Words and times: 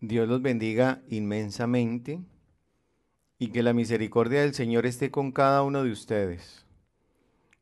Dios 0.00 0.28
los 0.28 0.40
bendiga 0.42 1.02
inmensamente 1.08 2.20
y 3.36 3.48
que 3.48 3.64
la 3.64 3.72
misericordia 3.72 4.42
del 4.42 4.54
Señor 4.54 4.86
esté 4.86 5.10
con 5.10 5.32
cada 5.32 5.62
uno 5.62 5.82
de 5.82 5.90
ustedes. 5.90 6.66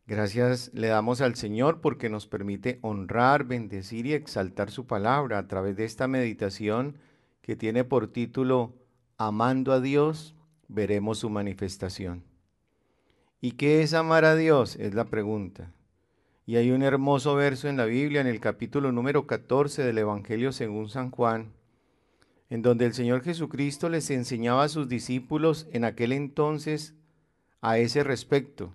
Gracias 0.07 0.71
le 0.75 0.89
damos 0.89 1.23
al 1.23 1.35
Señor 1.35 1.81
porque 1.81 2.11
nos 2.11 2.27
permite 2.27 2.79
honrar, 2.83 3.45
bendecir 3.45 4.07
y 4.07 4.13
exaltar 4.13 4.71
su 4.71 4.87
palabra 4.87 5.39
a 5.39 5.49
través 5.49 5.77
de 5.77 5.85
esta 5.85 6.09
meditación 6.09 6.99
que 7.41 7.57
tiene 7.57 7.85
por 7.85 8.09
título 8.09 8.75
Amando 9.17 9.73
a 9.73 9.81
Dios, 9.81 10.35
veremos 10.69 11.19
su 11.19 11.31
manifestación. 11.31 12.23
¿Y 13.41 13.53
qué 13.53 13.81
es 13.81 13.95
amar 13.95 14.27
a 14.27 14.37
Dios? 14.37 14.77
Es 14.77 14.95
la 14.95 15.07
pregunta. 15.07 15.73
Y 16.45 16.57
hay 16.57 16.71
un 16.71 16.83
hermoso 16.83 17.35
verso 17.35 17.69
en 17.69 17.79
la 17.79 17.87
Biblia, 17.87 18.21
en 18.21 18.27
el 18.27 18.41
capítulo 18.41 18.93
número 18.93 19.27
14 19.27 19.83
del 19.83 19.99
Evangelio 19.99 20.53
según 20.53 20.89
San 20.89 21.11
Juan, 21.11 21.53
en 22.49 22.63
donde 22.63 22.87
el 22.87 22.95
Señor 22.95 23.23
Jesucristo 23.23 23.89
les 23.89 24.11
enseñaba 24.11 24.65
a 24.65 24.69
sus 24.69 24.89
discípulos 24.89 25.67
en 25.73 25.85
aquel 25.85 26.13
entonces 26.13 26.95
a 27.61 27.79
ese 27.79 28.05
respecto 28.05 28.73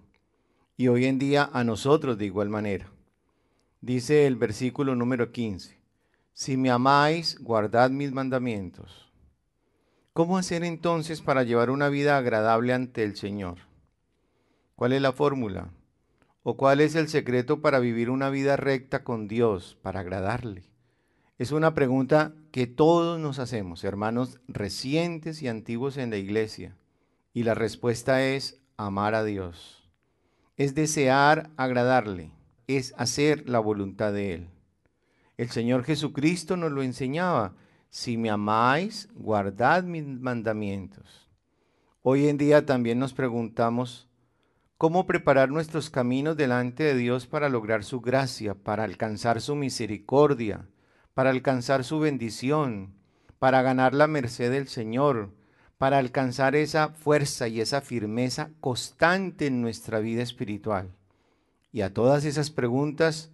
y 0.75 0.87
hoy 0.87 1.05
en 1.05 1.19
día 1.19 1.49
a 1.53 1.63
nosotros 1.63 2.17
de 2.17 2.25
igual 2.25 2.49
manera. 2.49 2.91
Dice 3.81 4.27
el 4.27 4.35
versículo 4.35 4.95
número 4.95 5.31
15, 5.31 5.79
si 6.33 6.57
me 6.57 6.69
amáis, 6.69 7.39
guardad 7.39 7.89
mis 7.91 8.11
mandamientos. 8.11 9.11
¿Cómo 10.13 10.37
hacer 10.37 10.63
entonces 10.63 11.21
para 11.21 11.43
llevar 11.43 11.69
una 11.69 11.87
vida 11.89 12.17
agradable 12.17 12.73
ante 12.73 13.03
el 13.03 13.15
Señor? 13.15 13.59
¿Cuál 14.75 14.93
es 14.93 15.01
la 15.01 15.13
fórmula? 15.13 15.69
¿O 16.43 16.57
cuál 16.57 16.81
es 16.81 16.95
el 16.95 17.07
secreto 17.07 17.61
para 17.61 17.79
vivir 17.79 18.09
una 18.09 18.29
vida 18.29 18.57
recta 18.57 19.03
con 19.03 19.27
Dios, 19.27 19.77
para 19.81 19.99
agradarle? 19.99 20.70
Es 21.41 21.51
una 21.51 21.73
pregunta 21.73 22.35
que 22.51 22.67
todos 22.67 23.19
nos 23.19 23.39
hacemos, 23.39 23.83
hermanos 23.83 24.39
recientes 24.47 25.41
y 25.41 25.47
antiguos 25.47 25.97
en 25.97 26.11
la 26.11 26.17
iglesia. 26.17 26.77
Y 27.33 27.41
la 27.41 27.55
respuesta 27.55 28.23
es 28.23 28.61
amar 28.77 29.15
a 29.15 29.23
Dios. 29.23 29.89
Es 30.55 30.75
desear 30.75 31.49
agradarle, 31.57 32.29
es 32.67 32.93
hacer 32.95 33.49
la 33.49 33.57
voluntad 33.57 34.13
de 34.13 34.35
Él. 34.35 34.49
El 35.35 35.49
Señor 35.49 35.83
Jesucristo 35.83 36.57
nos 36.57 36.71
lo 36.71 36.83
enseñaba. 36.83 37.55
Si 37.89 38.17
me 38.17 38.29
amáis, 38.29 39.09
guardad 39.15 39.83
mis 39.83 40.05
mandamientos. 40.05 41.27
Hoy 42.03 42.27
en 42.27 42.37
día 42.37 42.67
también 42.67 42.99
nos 42.99 43.15
preguntamos, 43.15 44.07
¿cómo 44.77 45.07
preparar 45.07 45.49
nuestros 45.49 45.89
caminos 45.89 46.37
delante 46.37 46.83
de 46.83 46.93
Dios 46.93 47.25
para 47.25 47.49
lograr 47.49 47.83
su 47.83 47.99
gracia, 47.99 48.53
para 48.53 48.83
alcanzar 48.83 49.41
su 49.41 49.55
misericordia? 49.55 50.67
Para 51.13 51.29
alcanzar 51.29 51.83
su 51.83 51.99
bendición, 51.99 52.93
para 53.39 53.61
ganar 53.61 53.93
la 53.93 54.07
merced 54.07 54.51
del 54.51 54.67
Señor, 54.67 55.31
para 55.77 55.97
alcanzar 55.97 56.55
esa 56.55 56.89
fuerza 56.89 57.47
y 57.47 57.59
esa 57.59 57.81
firmeza 57.81 58.51
constante 58.59 59.47
en 59.47 59.61
nuestra 59.61 59.99
vida 59.99 60.21
espiritual. 60.21 60.91
Y 61.71 61.81
a 61.81 61.93
todas 61.93 62.23
esas 62.25 62.51
preguntas 62.51 63.31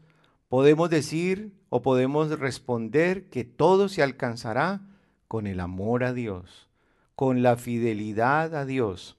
podemos 0.48 0.90
decir 0.90 1.52
o 1.70 1.82
podemos 1.82 2.40
responder 2.40 3.30
que 3.30 3.44
todo 3.44 3.90
se 3.90 4.02
alcanzará 4.02 4.82
con 5.28 5.46
el 5.46 5.60
amor 5.60 6.04
a 6.04 6.14
Dios, 6.14 6.70
con 7.16 7.44
la 7.44 7.58
fidelidad 7.58 8.56
a 8.56 8.66
Dios, 8.66 9.18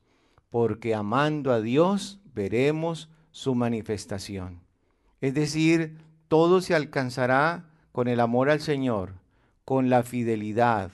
porque 0.51 0.95
amando 0.95 1.53
a 1.53 1.61
Dios 1.61 2.21
veremos 2.35 3.11
su 3.31 3.55
manifestación. 3.55 4.61
Es 5.21 5.35
decir, 5.35 5.99
todo 6.29 6.61
se 6.61 6.75
alcanzará 6.75 7.69
con 7.93 8.09
el 8.09 8.21
amor 8.21 8.51
al 8.51 8.61
Señor, 8.61 9.15
con 9.65 9.91
la 9.91 10.03
fidelidad, 10.03 10.91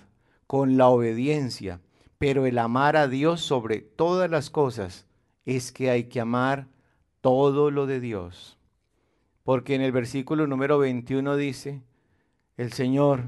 con 0.47 0.77
la 0.77 0.89
obediencia, 0.89 1.81
pero 2.19 2.47
el 2.47 2.59
amar 2.59 2.97
a 2.97 3.09
Dios 3.09 3.41
sobre 3.41 3.81
todas 3.81 4.31
las 4.31 4.51
cosas 4.51 5.07
es 5.45 5.73
que 5.73 5.91
hay 5.91 6.05
que 6.05 6.21
amar 6.21 6.69
todo 7.21 7.71
lo 7.71 7.87
de 7.87 8.01
Dios. 8.01 8.59
Porque 9.43 9.75
en 9.75 9.83
el 9.83 9.93
versículo 9.93 10.47
número 10.47 10.79
21 10.79 11.37
dice, 11.37 11.83
el 12.57 12.73
Señor, 12.73 13.25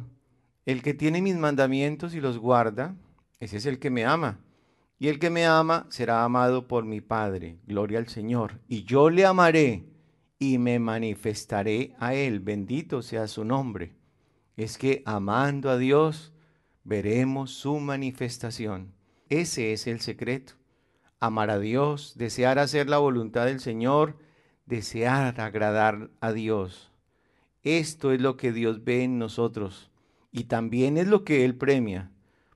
el 0.65 0.83
que 0.83 0.95
tiene 0.95 1.21
mis 1.21 1.37
mandamientos 1.37 2.15
y 2.15 2.21
los 2.21 2.39
guarda, 2.39 2.95
ese 3.39 3.59
es 3.59 3.67
el 3.67 3.79
que 3.79 3.91
me 3.91 4.05
ama. 4.05 4.39
Y 4.99 5.09
el 5.09 5.19
que 5.19 5.31
me 5.31 5.45
ama 5.45 5.87
será 5.91 6.25
amado 6.25 6.69
por 6.69 6.85
mi 6.85 7.01
Padre. 7.01 7.59
Gloria 7.67 7.99
al 7.99 8.09
Señor. 8.09 8.61
Y 8.67 8.85
yo 8.85 9.11
le 9.11 9.27
amaré 9.27 9.85
y 10.39 10.59
me 10.59 10.79
manifestaré 10.79 11.95
a 11.99 12.15
Él. 12.15 12.41
Bendito 12.41 13.03
sea 13.03 13.27
su 13.27 13.45
nombre. 13.45 13.95
Es 14.57 14.79
que 14.79 15.03
amando 15.07 15.71
a 15.71 15.79
Dios 15.79 16.33
veremos 16.85 17.51
su 17.51 17.79
manifestación. 17.79 18.93
Ese 19.29 19.73
es 19.73 19.87
el 19.87 20.01
secreto. 20.01 20.55
Amar 21.19 21.51
a 21.51 21.59
Dios, 21.59 22.15
desear 22.17 22.59
hacer 22.59 22.89
la 22.89 22.99
voluntad 22.99 23.47
del 23.47 23.61
Señor, 23.61 24.19
desear 24.67 25.41
agradar 25.41 26.11
a 26.21 26.33
Dios. 26.33 26.93
Esto 27.63 28.13
es 28.13 28.21
lo 28.21 28.37
que 28.37 28.53
Dios 28.53 28.85
ve 28.85 29.03
en 29.03 29.19
nosotros 29.19 29.91
y 30.31 30.45
también 30.45 30.99
es 30.99 31.09
lo 31.09 31.25
que 31.25 31.45
Él 31.45 31.57
premia. 31.57 32.11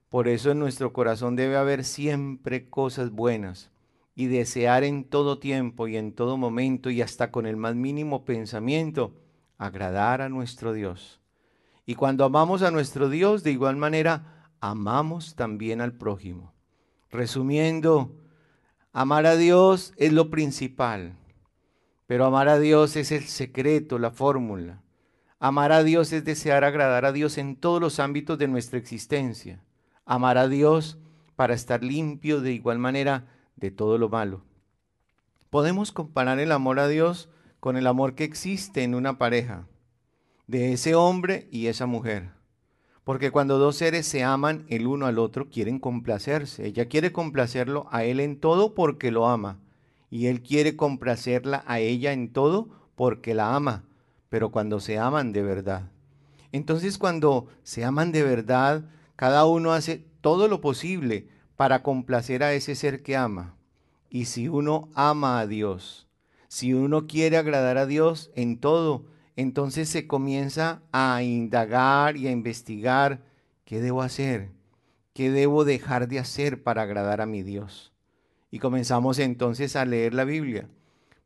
Por 0.08 0.28
eso 0.28 0.50
en 0.50 0.58
nuestro 0.58 0.92
corazón 0.92 1.36
debe 1.36 1.56
haber 1.56 1.84
siempre 1.84 2.68
cosas 2.68 3.10
buenas 3.10 3.70
y 4.14 4.26
desear 4.26 4.84
en 4.84 5.04
todo 5.04 5.38
tiempo 5.38 5.88
y 5.88 5.96
en 5.96 6.12
todo 6.12 6.36
momento 6.36 6.90
y 6.90 7.02
hasta 7.02 7.30
con 7.30 7.46
el 7.46 7.56
más 7.56 7.74
mínimo 7.74 8.24
pensamiento 8.24 9.14
agradar 9.58 10.22
a 10.22 10.28
nuestro 10.28 10.72
Dios. 10.72 11.20
Y 11.86 11.94
cuando 11.94 12.24
amamos 12.24 12.62
a 12.62 12.70
nuestro 12.70 13.08
Dios, 13.08 13.42
de 13.42 13.52
igual 13.52 13.76
manera, 13.76 14.50
amamos 14.60 15.34
también 15.34 15.80
al 15.80 15.92
prójimo. 15.92 16.52
Resumiendo, 17.10 18.16
amar 18.92 19.26
a 19.26 19.36
Dios 19.36 19.92
es 19.96 20.12
lo 20.12 20.30
principal, 20.30 21.16
pero 22.06 22.24
amar 22.24 22.48
a 22.48 22.58
Dios 22.58 22.96
es 22.96 23.12
el 23.12 23.24
secreto, 23.24 23.98
la 23.98 24.10
fórmula. 24.10 24.82
Amar 25.38 25.72
a 25.72 25.82
Dios 25.82 26.12
es 26.12 26.24
desear 26.24 26.64
agradar 26.64 27.04
a 27.04 27.12
Dios 27.12 27.38
en 27.38 27.56
todos 27.56 27.80
los 27.80 27.98
ámbitos 27.98 28.38
de 28.38 28.48
nuestra 28.48 28.78
existencia. 28.78 29.64
Amar 30.04 30.36
a 30.36 30.48
Dios 30.48 30.98
para 31.34 31.54
estar 31.54 31.82
limpio 31.82 32.40
de 32.40 32.52
igual 32.52 32.78
manera 32.78 33.26
de 33.60 33.70
todo 33.70 33.98
lo 33.98 34.08
malo. 34.08 34.42
Podemos 35.50 35.92
comparar 35.92 36.38
el 36.38 36.52
amor 36.52 36.78
a 36.78 36.88
Dios 36.88 37.28
con 37.60 37.76
el 37.76 37.86
amor 37.86 38.14
que 38.14 38.24
existe 38.24 38.82
en 38.82 38.94
una 38.94 39.18
pareja, 39.18 39.66
de 40.46 40.72
ese 40.72 40.94
hombre 40.94 41.48
y 41.50 41.66
esa 41.66 41.86
mujer. 41.86 42.30
Porque 43.04 43.30
cuando 43.30 43.58
dos 43.58 43.76
seres 43.76 44.06
se 44.06 44.24
aman 44.24 44.64
el 44.68 44.86
uno 44.86 45.06
al 45.06 45.18
otro, 45.18 45.48
quieren 45.48 45.78
complacerse. 45.78 46.66
Ella 46.66 46.86
quiere 46.86 47.12
complacerlo 47.12 47.86
a 47.90 48.04
él 48.04 48.20
en 48.20 48.38
todo 48.38 48.74
porque 48.74 49.10
lo 49.10 49.28
ama. 49.28 49.58
Y 50.10 50.26
él 50.26 50.42
quiere 50.42 50.76
complacerla 50.76 51.62
a 51.66 51.80
ella 51.80 52.12
en 52.12 52.32
todo 52.32 52.68
porque 52.94 53.34
la 53.34 53.54
ama. 53.54 53.84
Pero 54.28 54.50
cuando 54.50 54.80
se 54.80 54.98
aman 54.98 55.32
de 55.32 55.42
verdad. 55.42 55.90
Entonces 56.52 56.98
cuando 56.98 57.48
se 57.62 57.84
aman 57.84 58.12
de 58.12 58.22
verdad, 58.22 58.84
cada 59.16 59.46
uno 59.46 59.72
hace 59.72 60.04
todo 60.20 60.48
lo 60.48 60.60
posible 60.60 61.28
para 61.60 61.82
complacer 61.82 62.42
a 62.42 62.54
ese 62.54 62.74
ser 62.74 63.02
que 63.02 63.18
ama. 63.18 63.54
Y 64.08 64.24
si 64.24 64.48
uno 64.48 64.88
ama 64.94 65.40
a 65.40 65.46
Dios, 65.46 66.08
si 66.48 66.72
uno 66.72 67.06
quiere 67.06 67.36
agradar 67.36 67.76
a 67.76 67.84
Dios 67.84 68.30
en 68.34 68.56
todo, 68.56 69.04
entonces 69.36 69.90
se 69.90 70.06
comienza 70.06 70.80
a 70.90 71.22
indagar 71.22 72.16
y 72.16 72.28
a 72.28 72.30
investigar 72.30 73.20
qué 73.66 73.78
debo 73.78 74.00
hacer, 74.00 74.52
qué 75.12 75.30
debo 75.30 75.66
dejar 75.66 76.08
de 76.08 76.18
hacer 76.18 76.62
para 76.62 76.80
agradar 76.80 77.20
a 77.20 77.26
mi 77.26 77.42
Dios. 77.42 77.92
Y 78.50 78.58
comenzamos 78.58 79.18
entonces 79.18 79.76
a 79.76 79.84
leer 79.84 80.14
la 80.14 80.24
Biblia, 80.24 80.66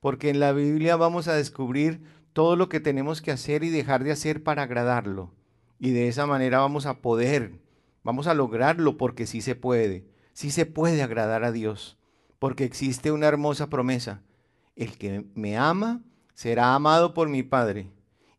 porque 0.01 0.31
en 0.31 0.41
la 0.41 0.51
Biblia 0.51 0.97
vamos 0.97 1.29
a 1.29 1.37
descubrir 1.37 2.01
todo 2.33 2.57
lo 2.57 2.69
que 2.69 2.81
tenemos 2.81 3.23
que 3.23 3.31
hacer 3.31 3.63
y 3.63 3.71
dejar 3.71 4.03
de 4.03 4.11
hacer 4.11 4.43
para 4.43 4.65
agradarlo. 4.65 5.31
Y 5.79 5.93
de 5.93 6.09
esa 6.09 6.27
manera 6.27 6.59
vamos 6.59 6.87
a 6.87 7.03
poder, 7.03 7.61
vamos 8.03 8.27
a 8.27 8.35
lograrlo 8.35 8.97
porque 8.97 9.29
sí 9.29 9.41
se 9.41 9.55
puede 9.55 10.13
sí 10.35 10.51
se 10.51 10.67
puede 10.67 11.03
agradar 11.03 11.45
a 11.45 11.53
Dios, 11.53 11.97
porque 12.39 12.65
existe 12.65 13.11
una 13.11 13.27
hermosa 13.27 13.71
promesa. 13.71 14.21
El 14.77 14.99
que 14.99 15.25
me 15.35 15.57
ama 15.57 16.03
será 16.35 16.75
amado 16.75 17.15
por 17.15 17.31
mi 17.31 17.43
Padre, 17.43 17.91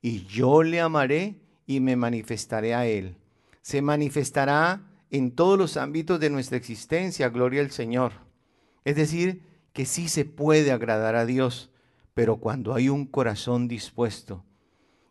y 0.01 0.25
yo 0.25 0.62
le 0.62 0.81
amaré 0.81 1.39
y 1.65 1.80
me 1.80 1.95
manifestaré 1.95 2.75
a 2.75 2.86
él. 2.86 3.18
Se 3.63 3.81
manifestará 3.81 4.83
en 5.09 5.31
todos 5.31 5.57
los 5.57 5.77
ámbitos 5.77 6.19
de 6.19 6.30
nuestra 6.30 6.57
existencia, 6.57 7.30
gloria 7.30 7.62
al 7.62 7.71
Señor. 7.71 8.12
Es 8.83 8.95
decir, 8.95 9.41
que 9.74 9.86
sí 9.86 10.09
se 10.09 10.25
puede 10.25 10.71
agradar 10.71 11.15
a 11.15 11.25
Dios, 11.25 11.71
pero 12.13 12.38
cuando 12.38 12.75
hay 12.75 12.89
un 12.89 13.06
corazón 13.07 13.68
dispuesto. 13.68 14.44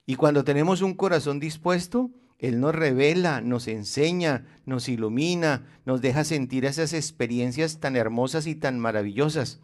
Y 0.06 0.16
cuando 0.16 0.44
tenemos 0.44 0.82
un 0.82 0.94
corazón 0.94 1.40
dispuesto, 1.40 2.10
él 2.46 2.60
nos 2.60 2.74
revela, 2.74 3.40
nos 3.40 3.68
enseña, 3.68 4.44
nos 4.66 4.90
ilumina, 4.90 5.66
nos 5.86 6.02
deja 6.02 6.24
sentir 6.24 6.66
esas 6.66 6.92
experiencias 6.92 7.80
tan 7.80 7.96
hermosas 7.96 8.46
y 8.46 8.54
tan 8.54 8.78
maravillosas. 8.78 9.60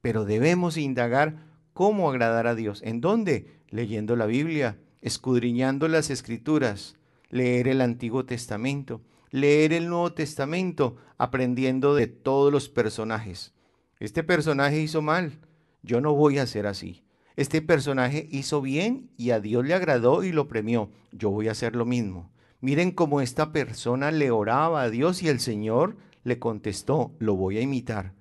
Pero 0.00 0.24
debemos 0.24 0.76
indagar 0.76 1.44
cómo 1.72 2.08
agradar 2.08 2.46
a 2.46 2.54
Dios. 2.54 2.82
¿En 2.84 3.00
dónde? 3.00 3.58
Leyendo 3.68 4.14
la 4.14 4.26
Biblia, 4.26 4.78
escudriñando 5.00 5.88
las 5.88 6.08
escrituras, 6.10 6.96
leer 7.30 7.66
el 7.66 7.80
Antiguo 7.80 8.24
Testamento, 8.24 9.00
leer 9.30 9.72
el 9.72 9.88
Nuevo 9.88 10.12
Testamento, 10.12 10.98
aprendiendo 11.18 11.96
de 11.96 12.06
todos 12.06 12.52
los 12.52 12.68
personajes. 12.68 13.54
Este 13.98 14.22
personaje 14.22 14.80
hizo 14.80 15.02
mal, 15.02 15.32
yo 15.82 16.00
no 16.00 16.14
voy 16.14 16.38
a 16.38 16.46
ser 16.46 16.68
así. 16.68 17.02
Este 17.40 17.62
personaje 17.62 18.28
hizo 18.30 18.60
bien 18.60 19.08
y 19.16 19.30
a 19.30 19.40
Dios 19.40 19.64
le 19.64 19.72
agradó 19.72 20.24
y 20.24 20.30
lo 20.30 20.46
premió, 20.46 20.90
yo 21.10 21.30
voy 21.30 21.48
a 21.48 21.52
hacer 21.52 21.74
lo 21.74 21.86
mismo. 21.86 22.30
Miren 22.60 22.90
cómo 22.90 23.22
esta 23.22 23.50
persona 23.50 24.10
le 24.10 24.30
oraba 24.30 24.82
a 24.82 24.90
Dios 24.90 25.22
y 25.22 25.28
el 25.28 25.40
Señor 25.40 25.96
le 26.22 26.38
contestó, 26.38 27.14
lo 27.18 27.36
voy 27.36 27.56
a 27.56 27.62
imitar. 27.62 28.12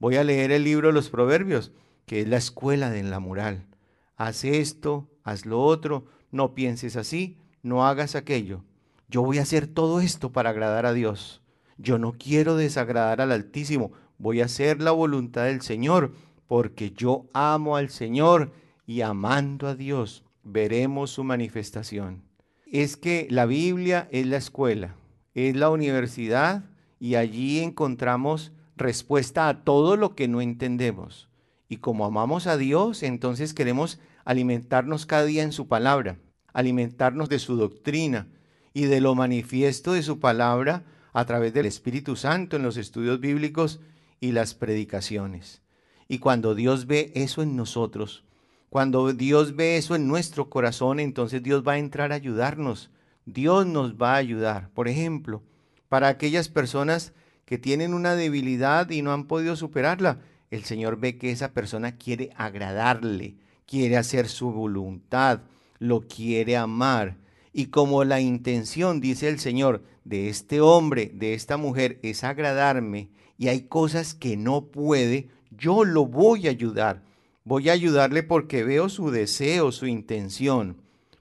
Voy 0.00 0.16
a 0.16 0.24
leer 0.24 0.50
el 0.50 0.64
libro 0.64 0.88
de 0.88 0.94
los 0.94 1.10
Proverbios, 1.10 1.70
que 2.06 2.22
es 2.22 2.26
la 2.26 2.38
escuela 2.38 2.90
de 2.90 3.04
la 3.04 3.20
moral. 3.20 3.68
Haz 4.16 4.44
esto, 4.44 5.08
haz 5.22 5.46
lo 5.46 5.62
otro, 5.62 6.06
no 6.32 6.52
pienses 6.56 6.96
así, 6.96 7.38
no 7.62 7.86
hagas 7.86 8.16
aquello. 8.16 8.64
Yo 9.08 9.22
voy 9.22 9.38
a 9.38 9.42
hacer 9.42 9.68
todo 9.68 10.00
esto 10.00 10.32
para 10.32 10.50
agradar 10.50 10.86
a 10.86 10.92
Dios. 10.92 11.40
Yo 11.78 11.98
no 11.98 12.14
quiero 12.18 12.56
desagradar 12.56 13.20
al 13.20 13.30
Altísimo, 13.30 13.92
voy 14.18 14.40
a 14.40 14.46
hacer 14.46 14.82
la 14.82 14.90
voluntad 14.90 15.44
del 15.44 15.62
Señor, 15.62 16.14
porque 16.48 16.92
yo 16.92 17.26
amo 17.32 17.76
al 17.76 17.90
Señor 17.90 18.52
y 18.86 19.00
amando 19.00 19.68
a 19.68 19.74
Dios 19.74 20.24
veremos 20.42 21.10
su 21.10 21.24
manifestación 21.24 22.26
es 22.66 22.96
que 22.96 23.26
la 23.30 23.46
Biblia 23.46 24.08
es 24.10 24.26
la 24.26 24.36
escuela, 24.36 24.96
es 25.34 25.54
la 25.56 25.70
universidad 25.70 26.64
y 26.98 27.14
allí 27.14 27.60
encontramos 27.60 28.52
respuesta 28.76 29.48
a 29.48 29.64
todo 29.64 29.96
lo 29.96 30.14
que 30.14 30.28
no 30.28 30.40
entendemos. 30.40 31.28
Y 31.68 31.78
como 31.78 32.04
amamos 32.04 32.46
a 32.46 32.56
Dios, 32.56 33.02
entonces 33.02 33.54
queremos 33.54 34.00
alimentarnos 34.24 35.06
cada 35.06 35.24
día 35.24 35.42
en 35.42 35.52
su 35.52 35.68
palabra, 35.68 36.18
alimentarnos 36.52 37.28
de 37.28 37.38
su 37.38 37.56
doctrina 37.56 38.28
y 38.74 38.84
de 38.84 39.00
lo 39.00 39.14
manifiesto 39.14 39.92
de 39.92 40.02
su 40.02 40.18
palabra 40.18 40.84
a 41.12 41.24
través 41.24 41.54
del 41.54 41.66
Espíritu 41.66 42.16
Santo 42.16 42.56
en 42.56 42.62
los 42.62 42.76
estudios 42.76 43.20
bíblicos 43.20 43.80
y 44.20 44.32
las 44.32 44.54
predicaciones. 44.54 45.62
Y 46.08 46.18
cuando 46.18 46.54
Dios 46.54 46.86
ve 46.86 47.12
eso 47.14 47.42
en 47.42 47.56
nosotros, 47.56 48.24
cuando 48.68 49.12
Dios 49.12 49.56
ve 49.56 49.76
eso 49.76 49.94
en 49.94 50.06
nuestro 50.06 50.50
corazón, 50.50 51.00
entonces 51.00 51.42
Dios 51.42 51.62
va 51.66 51.72
a 51.72 51.78
entrar 51.78 52.12
a 52.12 52.16
ayudarnos. 52.16 52.90
Dios 53.24 53.66
nos 53.66 53.94
va 53.94 54.14
a 54.14 54.18
ayudar. 54.18 54.70
Por 54.70 54.88
ejemplo, 54.88 55.42
para 55.88 56.08
aquellas 56.08 56.48
personas 56.48 57.12
que 57.44 57.58
tienen 57.58 57.94
una 57.94 58.14
debilidad 58.14 58.90
y 58.90 59.02
no 59.02 59.12
han 59.12 59.24
podido 59.24 59.56
superarla, 59.56 60.20
el 60.50 60.64
Señor 60.64 60.98
ve 60.98 61.18
que 61.18 61.30
esa 61.30 61.52
persona 61.52 61.96
quiere 61.96 62.30
agradarle, 62.36 63.36
quiere 63.66 63.96
hacer 63.96 64.28
su 64.28 64.52
voluntad, 64.52 65.40
lo 65.78 66.02
quiere 66.02 66.56
amar. 66.56 67.16
Y 67.52 67.66
como 67.66 68.04
la 68.04 68.20
intención, 68.20 69.00
dice 69.00 69.28
el 69.28 69.38
Señor, 69.38 69.82
de 70.04 70.28
este 70.28 70.60
hombre, 70.60 71.10
de 71.14 71.34
esta 71.34 71.56
mujer, 71.56 71.98
es 72.02 72.22
agradarme, 72.22 73.10
y 73.38 73.48
hay 73.48 73.62
cosas 73.62 74.14
que 74.14 74.36
no 74.36 74.66
puede, 74.66 75.28
yo 75.56 75.84
lo 75.84 76.06
voy 76.06 76.46
a 76.46 76.50
ayudar. 76.50 77.02
Voy 77.44 77.68
a 77.68 77.72
ayudarle 77.72 78.22
porque 78.22 78.64
veo 78.64 78.88
su 78.88 79.10
deseo, 79.10 79.70
su 79.70 79.86
intención, 79.86 80.78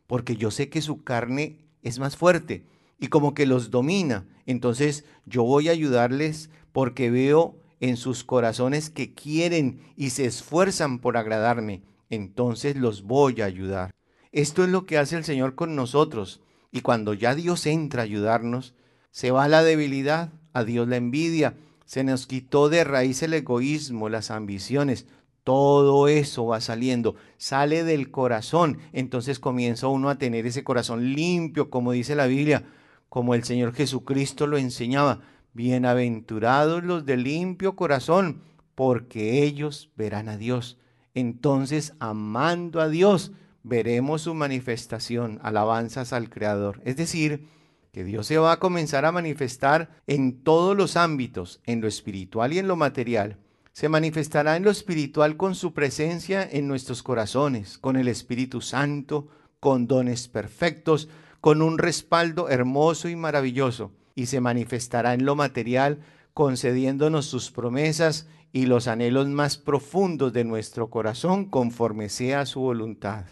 porque 0.08 0.36
yo 0.38 0.50
sé 0.52 0.70
que 0.70 0.82
su 0.82 1.04
carne 1.04 1.60
es 1.84 2.00
más 2.00 2.18
fuerte 2.18 2.66
y 3.00 3.08
como 3.08 3.34
que 3.34 3.46
los 3.46 3.70
domina. 3.70 4.26
Entonces 4.46 5.06
yo 5.26 5.44
voy 5.44 5.70
a 5.70 5.72
ayudarles 5.72 6.50
porque 6.72 7.12
veo 7.12 7.56
en 7.80 7.98
sus 7.98 8.24
corazones 8.24 8.90
que 8.90 9.14
quieren 9.14 9.82
y 9.96 10.12
se 10.12 10.26
esfuerzan 10.26 11.00
por 11.00 11.18
agradarme. 11.18 11.84
Entonces 12.10 12.76
los 12.76 13.04
voy 13.04 13.42
a 13.42 13.46
ayudar. 13.46 13.94
Esto 14.32 14.64
es 14.64 14.70
lo 14.70 14.86
que 14.86 14.98
hace 14.98 15.16
el 15.16 15.24
Señor 15.24 15.56
con 15.56 15.76
nosotros. 15.76 16.42
Y 16.72 16.82
cuando 16.82 17.14
ya 17.14 17.36
Dios 17.36 17.66
entra 17.68 18.02
a 18.02 18.06
ayudarnos, 18.06 18.74
se 19.12 19.32
va 19.32 19.48
la 19.48 19.64
debilidad, 19.64 20.34
a 20.54 20.64
Dios 20.64 20.88
la 20.88 20.98
envidia, 20.98 21.56
se 21.86 22.04
nos 22.04 22.28
quitó 22.28 22.70
de 22.70 22.84
raíz 22.84 23.24
el 23.24 23.34
egoísmo, 23.34 24.10
las 24.10 24.32
ambiciones, 24.32 25.06
todo 25.46 26.08
eso 26.08 26.48
va 26.48 26.60
saliendo, 26.60 27.16
sale 27.38 27.84
del 27.84 28.10
corazón. 28.10 28.80
Entonces 28.94 29.40
comienza 29.40 29.88
uno 29.88 30.10
a 30.10 30.18
tener 30.18 30.48
ese 30.48 30.64
corazón 30.64 31.14
limpio, 31.14 31.70
como 31.70 31.92
dice 31.92 32.16
la 32.16 32.26
Biblia, 32.26 32.66
como 33.10 33.36
el 33.36 33.44
Señor 33.44 33.74
Jesucristo 33.74 34.48
lo 34.48 34.58
enseñaba. 34.58 35.22
Bienaventurados 35.54 36.84
los 36.84 37.06
de 37.06 37.18
limpio 37.18 37.76
corazón, 37.76 38.42
porque 38.74 39.44
ellos 39.44 39.92
verán 39.96 40.30
a 40.30 40.38
Dios. 40.38 40.80
Entonces, 41.14 41.94
amando 42.00 42.82
a 42.82 42.90
Dios, 42.90 43.32
veremos 43.62 44.24
su 44.24 44.34
manifestación, 44.34 45.40
alabanzas 45.44 46.12
al 46.12 46.30
Creador. 46.30 46.82
Es 46.86 46.98
decir, 46.98 47.48
que 47.96 48.04
Dios 48.04 48.28
se 48.28 48.38
va 48.38 48.52
a 48.52 48.60
comenzar 48.60 49.06
a 49.06 49.14
manifestar 49.14 50.02
en 50.06 50.44
todos 50.44 50.76
los 50.76 50.98
ámbitos, 50.98 51.62
en 51.64 51.80
lo 51.80 51.88
espiritual 51.88 52.52
y 52.52 52.60
en 52.60 52.68
lo 52.68 52.76
material 52.76 53.38
se 53.72 53.88
manifestará 53.88 54.58
en 54.58 54.64
lo 54.64 54.70
espiritual 54.70 55.38
con 55.38 55.56
su 55.56 55.74
presencia 55.74 56.46
en 56.50 56.68
nuestros 56.68 57.04
corazones, 57.04 57.78
con 57.78 57.96
el 57.96 58.10
Espíritu 58.10 58.60
Santo, 58.60 59.30
con 59.62 59.88
dones 59.88 60.28
perfectos, 60.28 61.08
con 61.40 61.62
un 61.62 61.78
respaldo 61.78 62.50
hermoso 62.50 63.08
y 63.08 63.16
maravilloso, 63.16 63.94
y 64.14 64.26
se 64.26 64.42
manifestará 64.42 65.14
en 65.14 65.24
lo 65.24 65.38
material 65.38 66.00
concediéndonos 66.34 67.28
sus 67.28 67.50
promesas 67.50 68.28
y 68.52 68.66
los 68.66 68.90
anhelos 68.90 69.30
más 69.30 69.58
profundos 69.58 70.34
de 70.34 70.44
nuestro 70.44 70.90
corazón 70.90 71.46
conforme 71.46 72.10
sea 72.10 72.46
su 72.46 72.60
voluntad. 72.60 73.24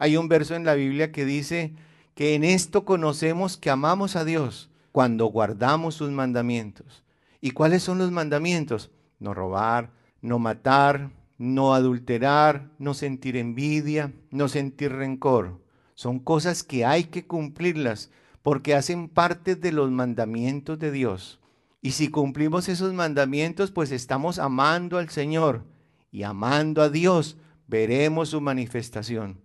Hay 0.00 0.16
un 0.16 0.28
verso 0.28 0.56
en 0.56 0.64
la 0.64 0.74
Biblia 0.74 1.12
que 1.12 1.24
dice 1.24 1.74
que 2.18 2.34
en 2.34 2.42
esto 2.42 2.84
conocemos 2.84 3.56
que 3.56 3.70
amamos 3.70 4.16
a 4.16 4.24
Dios 4.24 4.70
cuando 4.90 5.26
guardamos 5.26 5.94
sus 5.94 6.10
mandamientos. 6.10 7.04
¿Y 7.40 7.52
cuáles 7.52 7.84
son 7.84 7.98
los 7.98 8.10
mandamientos? 8.10 8.90
no 9.20 9.34
robar, 9.34 9.92
no 10.20 10.40
matar, 10.40 11.12
no 11.38 11.74
adulterar, 11.74 12.72
no 12.80 12.94
sentir 12.94 13.36
envidia, 13.36 14.12
no 14.32 14.48
sentir 14.48 14.94
rencor. 14.94 15.60
Son 15.94 16.18
cosas 16.18 16.64
que 16.64 16.84
hay 16.84 17.04
que 17.04 17.24
cumplirlas 17.24 18.10
porque 18.42 18.74
hacen 18.74 19.08
parte 19.08 19.54
de 19.54 19.70
los 19.70 19.88
mandamientos 19.88 20.76
de 20.80 20.90
Dios. 20.90 21.38
Y 21.82 21.92
si 21.92 22.08
cumplimos 22.08 22.68
esos 22.68 22.92
mandamientos, 22.94 23.70
pues 23.70 23.92
estamos 23.92 24.40
amando 24.40 24.98
al 24.98 25.08
Señor 25.08 25.62
y 26.10 26.24
amando 26.24 26.82
a 26.82 26.88
Dios, 26.88 27.36
veremos 27.68 28.30
su 28.30 28.40
manifestación. 28.40 29.38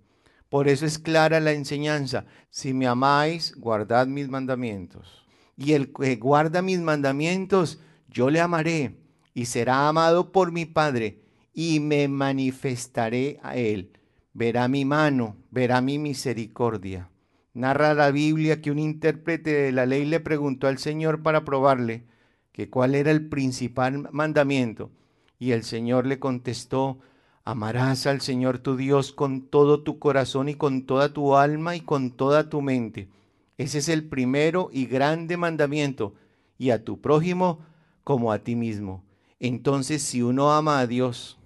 Por 0.54 0.68
eso 0.68 0.86
es 0.86 1.00
clara 1.00 1.40
la 1.40 1.52
enseñanza, 1.52 2.28
si 2.52 2.76
me 2.76 2.86
amáis, 2.86 3.56
guardad 3.56 4.06
mis 4.06 4.30
mandamientos. 4.30 5.26
Y 5.58 5.74
el 5.74 5.92
que 5.92 6.16
guarda 6.18 6.62
mis 6.62 6.80
mandamientos, 6.80 7.80
yo 8.08 8.30
le 8.30 8.40
amaré 8.40 9.00
y 9.34 9.46
será 9.46 9.90
amado 9.90 10.32
por 10.32 10.52
mi 10.52 10.66
Padre, 10.66 11.24
y 11.56 11.80
me 11.80 12.08
manifestaré 12.08 13.40
a 13.42 13.58
él. 13.58 13.94
Verá 14.34 14.68
mi 14.68 14.86
mano, 14.86 15.38
verá 15.50 15.82
mi 15.82 15.98
misericordia. 15.98 17.10
Narra 17.56 17.96
la 17.96 18.12
Biblia 18.12 18.62
que 18.62 18.70
un 18.70 18.78
intérprete 18.78 19.50
de 19.50 19.72
la 19.72 19.88
ley 19.88 20.06
le 20.06 20.20
preguntó 20.20 20.68
al 20.68 20.78
Señor 20.78 21.24
para 21.24 21.46
probarle 21.46 22.04
que 22.52 22.70
cuál 22.70 22.94
era 22.94 23.10
el 23.10 23.28
principal 23.28 24.08
mandamiento. 24.12 24.92
Y 25.40 25.54
el 25.54 25.64
Señor 25.64 26.06
le 26.06 26.20
contestó, 26.20 27.00
amarás 27.46 28.08
al 28.08 28.22
Señor 28.22 28.60
tu 28.60 28.78
Dios 28.78 29.12
con 29.12 29.42
todo 29.42 29.84
tu 29.84 30.00
corazón 30.00 30.50
y 30.50 30.56
con 30.56 30.86
toda 30.86 31.14
tu 31.14 31.36
alma 31.36 31.76
y 31.76 31.82
con 31.82 32.12
toda 32.12 32.50
tu 32.50 32.62
mente. 32.62 33.10
Ese 33.58 33.80
es 33.80 33.90
el 33.90 34.08
primero 34.08 34.70
y 34.72 34.86
grande 34.86 35.38
mandamiento, 35.38 36.16
y 36.58 36.70
a 36.70 36.84
tu 36.84 37.02
prójimo 37.02 37.60
como 38.04 38.32
a 38.32 38.40
ti 38.40 38.56
mismo. 38.56 39.04
Entonces, 39.40 40.02
si 40.02 40.22
uno 40.22 40.54
ama 40.54 40.80
a 40.80 40.88
Dios, 40.88 41.38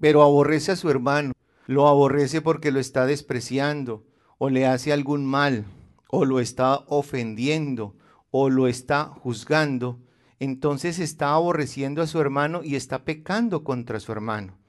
pero 0.00 0.22
aborrece 0.22 0.72
a 0.72 0.76
su 0.76 0.88
hermano, 0.90 1.32
lo 1.66 1.88
aborrece 1.88 2.40
porque 2.40 2.70
lo 2.70 2.78
está 2.78 3.06
despreciando, 3.06 4.04
o 4.38 4.48
le 4.48 4.66
hace 4.66 4.92
algún 4.92 5.26
mal, 5.26 5.64
o 6.08 6.24
lo 6.24 6.40
está 6.40 6.84
ofendiendo, 6.86 7.96
o 8.30 8.48
lo 8.48 8.68
está 8.68 9.04
juzgando, 9.06 10.00
entonces 10.38 10.98
está 10.98 11.34
aborreciendo 11.34 12.02
a 12.02 12.06
su 12.06 12.20
hermano 12.20 12.62
y 12.64 12.76
está 12.76 13.04
pecando 13.04 13.62
contra 13.64 14.00
su 14.00 14.12
hermano. 14.12 14.61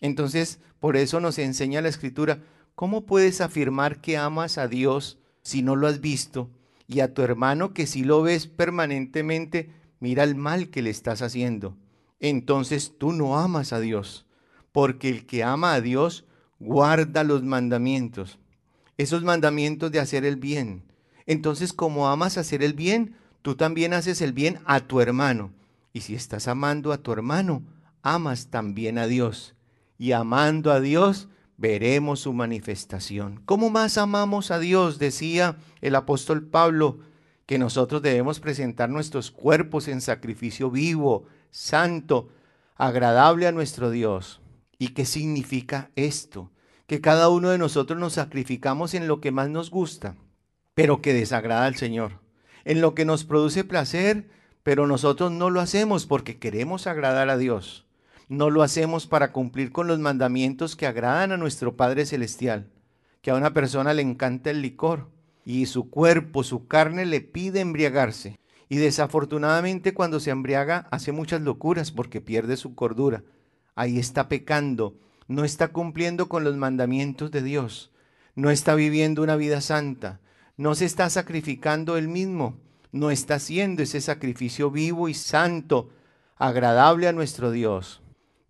Entonces, 0.00 0.60
por 0.80 0.96
eso 0.96 1.20
nos 1.20 1.38
enseña 1.38 1.80
la 1.80 1.88
escritura, 1.88 2.42
¿cómo 2.74 3.06
puedes 3.06 3.40
afirmar 3.40 4.00
que 4.00 4.16
amas 4.16 4.58
a 4.58 4.68
Dios 4.68 5.18
si 5.42 5.62
no 5.62 5.76
lo 5.76 5.86
has 5.86 6.00
visto? 6.00 6.50
Y 6.86 7.00
a 7.00 7.14
tu 7.14 7.22
hermano 7.22 7.72
que 7.72 7.86
si 7.86 8.04
lo 8.04 8.22
ves 8.22 8.46
permanentemente, 8.46 9.70
mira 10.00 10.24
el 10.24 10.34
mal 10.34 10.68
que 10.68 10.82
le 10.82 10.90
estás 10.90 11.22
haciendo 11.22 11.76
entonces 12.28 12.94
tú 12.96 13.12
no 13.12 13.38
amas 13.38 13.74
a 13.74 13.80
Dios, 13.80 14.24
porque 14.72 15.10
el 15.10 15.26
que 15.26 15.44
ama 15.44 15.74
a 15.74 15.82
Dios 15.82 16.24
guarda 16.58 17.22
los 17.22 17.42
mandamientos, 17.42 18.38
esos 18.96 19.22
mandamientos 19.22 19.92
de 19.92 20.00
hacer 20.00 20.24
el 20.24 20.36
bien. 20.36 20.84
Entonces 21.26 21.74
como 21.74 22.08
amas 22.08 22.38
hacer 22.38 22.62
el 22.62 22.72
bien, 22.72 23.16
tú 23.42 23.56
también 23.56 23.92
haces 23.92 24.22
el 24.22 24.32
bien 24.32 24.60
a 24.64 24.80
tu 24.80 25.02
hermano. 25.02 25.52
Y 25.92 26.00
si 26.00 26.14
estás 26.14 26.48
amando 26.48 26.94
a 26.94 26.98
tu 26.98 27.12
hermano, 27.12 27.62
amas 28.02 28.48
también 28.48 28.96
a 28.96 29.06
Dios. 29.06 29.53
Y 29.98 30.12
amando 30.12 30.72
a 30.72 30.80
Dios, 30.80 31.28
veremos 31.56 32.20
su 32.20 32.32
manifestación. 32.32 33.40
¿Cómo 33.44 33.70
más 33.70 33.98
amamos 33.98 34.50
a 34.50 34.58
Dios? 34.58 34.98
Decía 34.98 35.56
el 35.80 35.94
apóstol 35.94 36.44
Pablo, 36.44 36.98
que 37.46 37.58
nosotros 37.58 38.02
debemos 38.02 38.40
presentar 38.40 38.88
nuestros 38.88 39.30
cuerpos 39.30 39.88
en 39.88 40.00
sacrificio 40.00 40.70
vivo, 40.70 41.26
santo, 41.50 42.30
agradable 42.76 43.46
a 43.46 43.52
nuestro 43.52 43.90
Dios. 43.90 44.40
¿Y 44.78 44.88
qué 44.88 45.04
significa 45.04 45.90
esto? 45.94 46.50
Que 46.86 47.00
cada 47.00 47.28
uno 47.28 47.50
de 47.50 47.58
nosotros 47.58 47.98
nos 47.98 48.14
sacrificamos 48.14 48.94
en 48.94 49.06
lo 49.08 49.20
que 49.20 49.30
más 49.30 49.48
nos 49.50 49.70
gusta, 49.70 50.16
pero 50.74 51.00
que 51.00 51.14
desagrada 51.14 51.66
al 51.66 51.76
Señor, 51.76 52.20
en 52.64 52.80
lo 52.80 52.94
que 52.94 53.04
nos 53.04 53.24
produce 53.24 53.64
placer, 53.64 54.28
pero 54.62 54.86
nosotros 54.86 55.30
no 55.30 55.50
lo 55.50 55.60
hacemos 55.60 56.06
porque 56.06 56.38
queremos 56.38 56.86
agradar 56.86 57.28
a 57.28 57.36
Dios. 57.36 57.84
No 58.28 58.50
lo 58.50 58.62
hacemos 58.62 59.06
para 59.06 59.32
cumplir 59.32 59.70
con 59.70 59.86
los 59.86 59.98
mandamientos 59.98 60.76
que 60.76 60.86
agradan 60.86 61.32
a 61.32 61.36
nuestro 61.36 61.76
Padre 61.76 62.06
Celestial. 62.06 62.70
Que 63.20 63.30
a 63.30 63.34
una 63.34 63.52
persona 63.52 63.92
le 63.94 64.02
encanta 64.02 64.50
el 64.50 64.62
licor 64.62 65.08
y 65.44 65.66
su 65.66 65.90
cuerpo, 65.90 66.42
su 66.42 66.66
carne 66.66 67.04
le 67.04 67.20
pide 67.20 67.60
embriagarse. 67.60 68.38
Y 68.68 68.76
desafortunadamente 68.76 69.92
cuando 69.92 70.20
se 70.20 70.30
embriaga 70.30 70.88
hace 70.90 71.12
muchas 71.12 71.42
locuras 71.42 71.92
porque 71.92 72.20
pierde 72.20 72.56
su 72.56 72.74
cordura. 72.74 73.22
Ahí 73.74 73.98
está 73.98 74.28
pecando, 74.28 74.96
no 75.28 75.44
está 75.44 75.68
cumpliendo 75.68 76.28
con 76.28 76.44
los 76.44 76.56
mandamientos 76.56 77.30
de 77.30 77.42
Dios, 77.42 77.90
no 78.34 78.50
está 78.50 78.74
viviendo 78.74 79.22
una 79.22 79.36
vida 79.36 79.60
santa, 79.60 80.20
no 80.56 80.74
se 80.74 80.84
está 80.84 81.10
sacrificando 81.10 81.96
él 81.96 82.08
mismo, 82.08 82.56
no 82.92 83.10
está 83.10 83.34
haciendo 83.34 83.82
ese 83.82 84.00
sacrificio 84.00 84.70
vivo 84.70 85.08
y 85.08 85.14
santo, 85.14 85.90
agradable 86.36 87.08
a 87.08 87.12
nuestro 87.12 87.50
Dios. 87.50 88.03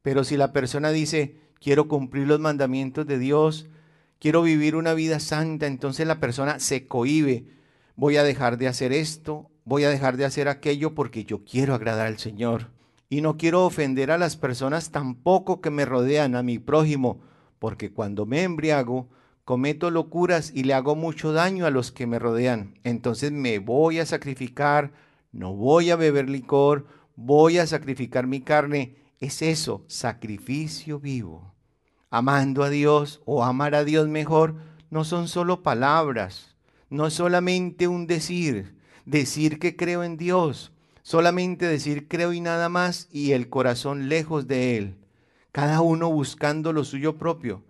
Pero 0.04 0.22
si 0.22 0.36
la 0.36 0.52
persona 0.52 0.90
dice, 0.90 1.38
quiero 1.58 1.88
cumplir 1.88 2.28
los 2.28 2.38
mandamientos 2.38 3.06
de 3.06 3.18
Dios, 3.18 3.70
quiero 4.18 4.42
vivir 4.42 4.76
una 4.76 4.92
vida 4.92 5.18
santa, 5.18 5.66
entonces 5.66 6.06
la 6.06 6.20
persona 6.20 6.60
se 6.60 6.86
cohíbe, 6.86 7.46
voy 7.96 8.18
a 8.18 8.22
dejar 8.22 8.58
de 8.58 8.68
hacer 8.68 8.92
esto, 8.92 9.50
voy 9.64 9.84
a 9.84 9.88
dejar 9.88 10.18
de 10.18 10.26
hacer 10.26 10.46
aquello 10.46 10.94
porque 10.94 11.24
yo 11.24 11.42
quiero 11.42 11.74
agradar 11.74 12.06
al 12.06 12.18
Señor. 12.18 12.70
Y 13.08 13.22
no 13.22 13.38
quiero 13.38 13.64
ofender 13.64 14.10
a 14.10 14.18
las 14.18 14.36
personas 14.36 14.90
tampoco 14.90 15.62
que 15.62 15.70
me 15.70 15.86
rodean, 15.86 16.36
a 16.36 16.42
mi 16.42 16.58
prójimo, 16.58 17.22
porque 17.58 17.90
cuando 17.90 18.26
me 18.26 18.42
embriago, 18.42 19.08
cometo 19.46 19.90
locuras 19.90 20.52
y 20.54 20.64
le 20.64 20.74
hago 20.74 20.96
mucho 20.96 21.32
daño 21.32 21.64
a 21.64 21.70
los 21.70 21.92
que 21.92 22.06
me 22.06 22.18
rodean. 22.18 22.78
Entonces 22.84 23.32
me 23.32 23.58
voy 23.58 24.00
a 24.00 24.04
sacrificar, 24.04 24.92
no 25.32 25.54
voy 25.54 25.88
a 25.88 25.96
beber 25.96 26.28
licor, 26.28 26.86
voy 27.16 27.56
a 27.56 27.66
sacrificar 27.66 28.26
mi 28.26 28.42
carne. 28.42 29.03
Es 29.20 29.42
eso, 29.42 29.84
sacrificio 29.86 30.98
vivo. 30.98 31.54
Amando 32.10 32.62
a 32.62 32.70
Dios 32.70 33.22
o 33.24 33.44
amar 33.44 33.74
a 33.74 33.84
Dios 33.84 34.08
mejor, 34.08 34.56
no 34.90 35.04
son 35.04 35.28
solo 35.28 35.62
palabras, 35.62 36.56
no 36.90 37.10
solamente 37.10 37.88
un 37.88 38.06
decir, 38.06 38.76
decir 39.04 39.58
que 39.58 39.76
creo 39.76 40.04
en 40.04 40.16
Dios, 40.16 40.72
solamente 41.02 41.66
decir 41.66 42.08
creo 42.08 42.32
y 42.32 42.40
nada 42.40 42.68
más 42.68 43.08
y 43.10 43.32
el 43.32 43.48
corazón 43.48 44.08
lejos 44.08 44.46
de 44.46 44.76
Él, 44.76 44.96
cada 45.52 45.80
uno 45.80 46.10
buscando 46.10 46.72
lo 46.72 46.84
suyo 46.84 47.18
propio 47.18 47.64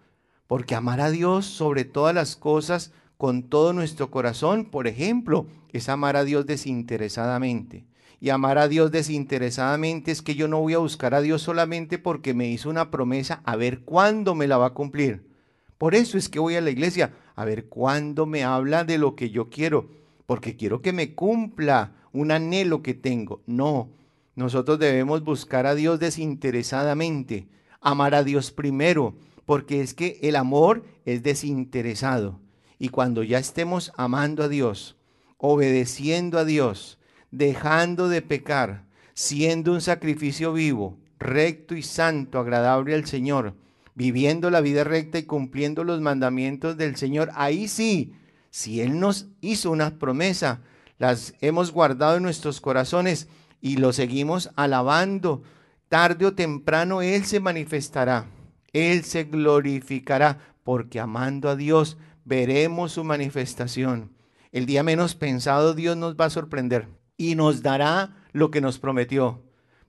porque 0.47 0.75
amar 0.75 1.01
a 1.01 1.11
Dios 1.11 1.47
sobre 1.47 1.85
todas 1.85 2.15
las 2.15 2.37
cosas 2.37 2.93
con 3.17 3.45
todo 3.45 3.73
nuestro 3.73 4.11
corazón, 4.11 4.67
por 4.67 4.87
ejemplo, 4.87 5.47
es 5.73 5.89
amar 5.89 6.17
a 6.17 6.25
Dios 6.25 6.47
desinteresadamente. 6.47 7.87
Y 8.25 8.31
amar 8.31 8.57
a 8.57 8.69
Dios 8.69 8.91
desinteresadamente 8.91 10.11
es 10.11 10.23
que 10.23 10.35
yo 10.35 10.49
no 10.49 10.59
voy 10.61 10.73
a 10.73 10.79
buscar 10.79 11.15
a 11.15 11.21
Dios 11.21 11.43
solamente 11.43 11.99
porque 11.99 12.33
me 12.33 12.49
hizo 12.49 12.71
una 12.71 12.91
promesa 12.91 13.43
a 13.45 13.55
ver 13.55 13.81
cuándo 13.81 14.35
me 14.35 14.47
la 14.47 14.57
va 14.57 14.69
a 14.69 14.73
cumplir. 14.73 15.29
Por 15.77 15.95
eso 15.95 16.17
es 16.17 16.31
que 16.31 16.39
voy 16.39 16.55
a 16.57 16.63
la 16.63 16.71
iglesia, 16.71 17.13
a 17.37 17.45
ver 17.45 17.67
cuándo 17.67 18.25
me 18.25 18.43
habla 18.43 18.85
de 18.85 18.97
lo 18.97 19.15
que 19.15 19.29
yo 19.29 19.51
quiero, 19.51 19.91
porque 20.25 20.57
quiero 20.57 20.81
que 20.81 20.95
me 20.95 21.15
cumpla 21.15 21.93
un 22.15 22.31
anhelo 22.31 22.83
que 22.83 22.95
tengo. 22.95 23.43
No, 23.45 23.91
nosotros 24.37 24.79
debemos 24.79 25.23
buscar 25.23 25.67
a 25.67 25.75
Dios 25.75 26.01
desinteresadamente, 26.01 27.49
amar 27.83 28.15
a 28.15 28.25
Dios 28.25 28.53
primero 28.53 29.17
porque 29.45 29.83
es 29.83 29.93
que 29.93 30.19
el 30.23 30.37
amor 30.37 30.87
es 31.05 31.23
desinteresado. 31.23 32.41
Y 32.79 32.89
cuando 32.89 33.23
ya 33.23 33.39
estemos 33.39 33.93
amando 33.99 34.45
a 34.45 34.49
Dios, 34.49 34.97
obedeciendo 35.37 36.39
a 36.39 36.47
Dios, 36.47 36.99
dejando 37.37 38.09
de 38.09 38.23
pecar, 38.23 38.85
siendo 39.13 39.73
un 39.73 39.81
sacrificio 39.81 40.53
vivo, 40.53 40.99
recto 41.19 41.75
y 41.75 41.83
santo, 41.83 42.39
agradable 42.39 42.95
al 42.95 43.07
Señor, 43.07 43.55
viviendo 43.97 44.51
la 44.51 44.61
vida 44.61 44.85
recta 44.85 45.19
y 45.19 45.25
cumpliendo 45.25 45.83
los 45.83 46.01
mandamientos 46.01 46.77
del 46.77 46.95
Señor, 46.95 47.31
ahí 47.35 47.67
sí, 47.67 48.15
si 48.51 48.81
Él 48.81 49.01
nos 49.01 49.27
hizo 49.41 49.73
una 49.73 49.99
promesa, 49.99 50.61
las 50.99 51.35
hemos 51.41 51.73
guardado 51.73 52.19
en 52.19 52.23
nuestros 52.23 52.61
corazones 52.61 53.27
y 53.61 53.79
lo 53.79 53.93
seguimos 53.93 54.51
alabando, 54.55 55.43
tarde 55.89 56.27
o 56.27 56.35
temprano 56.35 57.03
Él 57.03 57.25
se 57.25 57.41
manifestará. 57.41 58.27
Él 58.73 59.03
se 59.05 59.25
glorificará, 59.25 60.39
porque 60.63 61.01
amando 61.01 61.49
a 61.49 61.57
Dios 61.57 61.97
veremos 62.25 62.93
su 62.93 63.03
manifestación. 63.03 64.13
El 64.53 64.67
día 64.67 64.85
menos 64.85 65.17
pensado 65.17 65.75
Dios 65.75 65.97
nos 65.97 66.15
va 66.15 66.27
a 66.27 66.31
sorprender 66.31 66.89
y 67.17 67.35
nos 67.35 67.63
dará 67.63 68.17
lo 68.33 68.51
que 68.51 68.61
nos 68.61 68.79
prometió. 68.79 69.43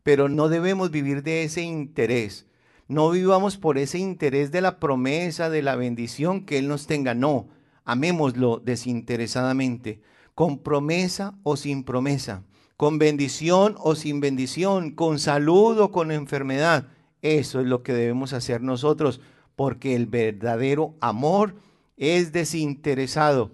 Pero 0.03 0.29
no 0.29 0.50
debemos 0.50 0.91
vivir 0.91 1.24
de 1.24 1.44
ese 1.44 1.62
interés. 1.62 2.48
No 2.88 3.10
vivamos 3.10 3.58
por 3.58 3.77
ese 3.77 3.98
interés 3.98 4.51
de 4.51 4.62
la 4.62 4.79
promesa, 4.79 5.50
de 5.50 5.63
la 5.63 5.75
bendición 5.75 6.46
que 6.46 6.60
Él 6.60 6.67
nos 6.67 6.86
tenga. 6.86 7.15
No, 7.15 7.50
amémoslo 7.84 8.60
desinteresadamente, 8.60 10.01
con 10.36 10.60
promesa 10.60 11.39
o 11.41 11.58
sin 11.58 11.84
promesa, 11.84 12.44
con 12.77 13.00
bendición 13.00 13.75
o 13.79 13.96
sin 13.96 14.20
bendición, 14.20 14.91
con 14.91 15.17
salud 15.17 15.79
o 15.79 15.91
con 15.91 16.12
enfermedad. 16.12 16.89
Eso 17.24 17.60
es 17.60 17.65
lo 17.65 17.82
que 17.82 17.94
debemos 17.94 18.34
hacer 18.34 18.62
nosotros, 18.62 19.20
porque 19.55 19.96
el 19.96 20.05
verdadero 20.05 20.96
amor 21.00 21.55
es 21.98 22.32
desinteresado 22.32 23.53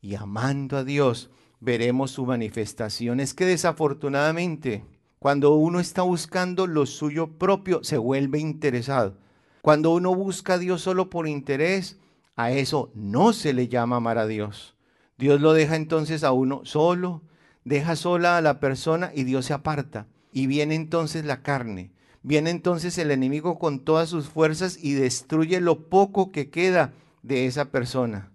y 0.00 0.16
amando 0.16 0.76
a 0.78 0.84
Dios 0.84 1.30
veremos 1.62 2.10
su 2.10 2.26
manifestación. 2.26 3.20
Es 3.20 3.32
que 3.32 3.46
desafortunadamente, 3.46 4.84
cuando 5.18 5.54
uno 5.54 5.78
está 5.80 6.02
buscando 6.02 6.66
lo 6.66 6.84
suyo 6.86 7.38
propio, 7.38 7.84
se 7.84 7.96
vuelve 7.96 8.40
interesado. 8.40 9.16
Cuando 9.62 9.94
uno 9.94 10.14
busca 10.14 10.54
a 10.54 10.58
Dios 10.58 10.82
solo 10.82 11.08
por 11.08 11.28
interés, 11.28 11.98
a 12.34 12.50
eso 12.50 12.90
no 12.94 13.32
se 13.32 13.52
le 13.52 13.68
llama 13.68 13.96
amar 13.96 14.18
a 14.18 14.26
Dios. 14.26 14.76
Dios 15.16 15.40
lo 15.40 15.52
deja 15.52 15.76
entonces 15.76 16.24
a 16.24 16.32
uno 16.32 16.62
solo, 16.64 17.22
deja 17.64 17.94
sola 17.94 18.36
a 18.36 18.40
la 18.40 18.58
persona 18.58 19.12
y 19.14 19.22
Dios 19.22 19.46
se 19.46 19.52
aparta. 19.52 20.08
Y 20.32 20.48
viene 20.48 20.74
entonces 20.74 21.24
la 21.24 21.42
carne, 21.42 21.92
Viene 22.24 22.50
entonces 22.50 22.98
el 22.98 23.10
enemigo 23.10 23.58
con 23.58 23.80
todas 23.80 24.08
sus 24.08 24.28
fuerzas 24.28 24.78
y 24.80 24.92
destruye 24.92 25.60
lo 25.60 25.88
poco 25.88 26.30
que 26.30 26.50
queda 26.50 26.92
de 27.22 27.46
esa 27.46 27.66
persona. 27.66 28.31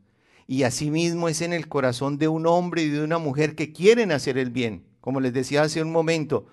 Y 0.47 0.63
asimismo 0.63 1.27
es 1.27 1.41
en 1.41 1.53
el 1.53 1.67
corazón 1.67 2.17
de 2.17 2.29
un 2.29 2.47
hombre 2.47 2.81
y 2.83 2.89
de 2.89 3.03
una 3.03 3.17
mujer 3.17 3.55
que 3.55 3.73
quieren 3.73 4.11
hacer 4.11 4.37
el 4.37 4.49
bien. 4.49 4.85
Como 5.01 5.19
les 5.19 5.33
decía 5.33 5.61
hace 5.61 5.81
un 5.81 5.91
momento, 5.91 6.47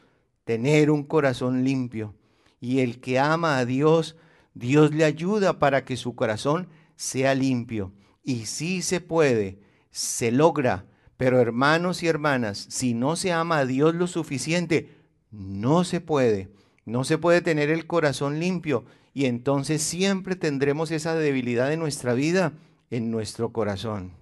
tener 0.44 0.90
un 0.90 1.04
corazón 1.04 1.64
limpio. 1.64 2.14
Y 2.60 2.80
el 2.80 3.00
que 3.00 3.18
ama 3.18 3.58
a 3.58 3.64
Dios, 3.64 4.16
Dios 4.54 4.92
le 4.92 5.04
ayuda 5.04 5.58
para 5.58 5.84
que 5.84 5.96
su 5.96 6.14
corazón 6.14 6.68
sea 6.96 7.34
limpio. 7.34 7.92
Y 8.24 8.46
sí 8.46 8.82
se 8.82 9.00
puede, 9.00 9.60
se 9.90 10.32
logra. 10.32 10.86
Pero 11.16 11.40
hermanos 11.40 12.02
y 12.02 12.08
hermanas, 12.08 12.66
si 12.68 12.94
no 12.94 13.14
se 13.14 13.32
ama 13.32 13.58
a 13.58 13.66
Dios 13.66 13.94
lo 13.94 14.08
suficiente, 14.08 14.90
no 15.30 15.84
se 15.84 16.00
puede. 16.00 16.48
No 16.84 17.04
se 17.04 17.16
puede 17.16 17.40
tener 17.40 17.70
el 17.70 17.86
corazón 17.86 18.40
limpio 18.40 18.84
y 19.14 19.26
entonces 19.26 19.80
siempre 19.80 20.34
tendremos 20.34 20.90
esa 20.90 21.14
debilidad 21.14 21.68
de 21.68 21.76
nuestra 21.76 22.14
vida 22.14 22.52
en 22.90 23.10
nuestro 23.10 23.52
corazón. 23.52 24.12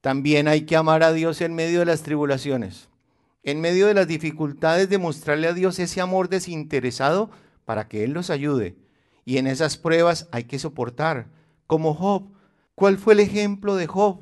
También 0.00 0.48
hay 0.48 0.62
que 0.62 0.76
amar 0.76 1.02
a 1.02 1.12
Dios 1.12 1.40
en 1.40 1.54
medio 1.54 1.80
de 1.80 1.86
las 1.86 2.02
tribulaciones, 2.02 2.88
en 3.42 3.60
medio 3.60 3.86
de 3.86 3.94
las 3.94 4.08
dificultades, 4.08 4.88
demostrarle 4.88 5.48
a 5.48 5.52
Dios 5.52 5.78
ese 5.78 6.00
amor 6.00 6.28
desinteresado 6.28 7.30
para 7.64 7.88
que 7.88 8.04
Él 8.04 8.12
nos 8.12 8.30
ayude. 8.30 8.76
Y 9.24 9.36
en 9.36 9.46
esas 9.46 9.76
pruebas 9.76 10.28
hay 10.32 10.44
que 10.44 10.58
soportar, 10.58 11.28
como 11.66 11.94
Job. 11.94 12.32
¿Cuál 12.74 12.96
fue 12.98 13.14
el 13.14 13.20
ejemplo 13.20 13.76
de 13.76 13.86
Job? 13.86 14.20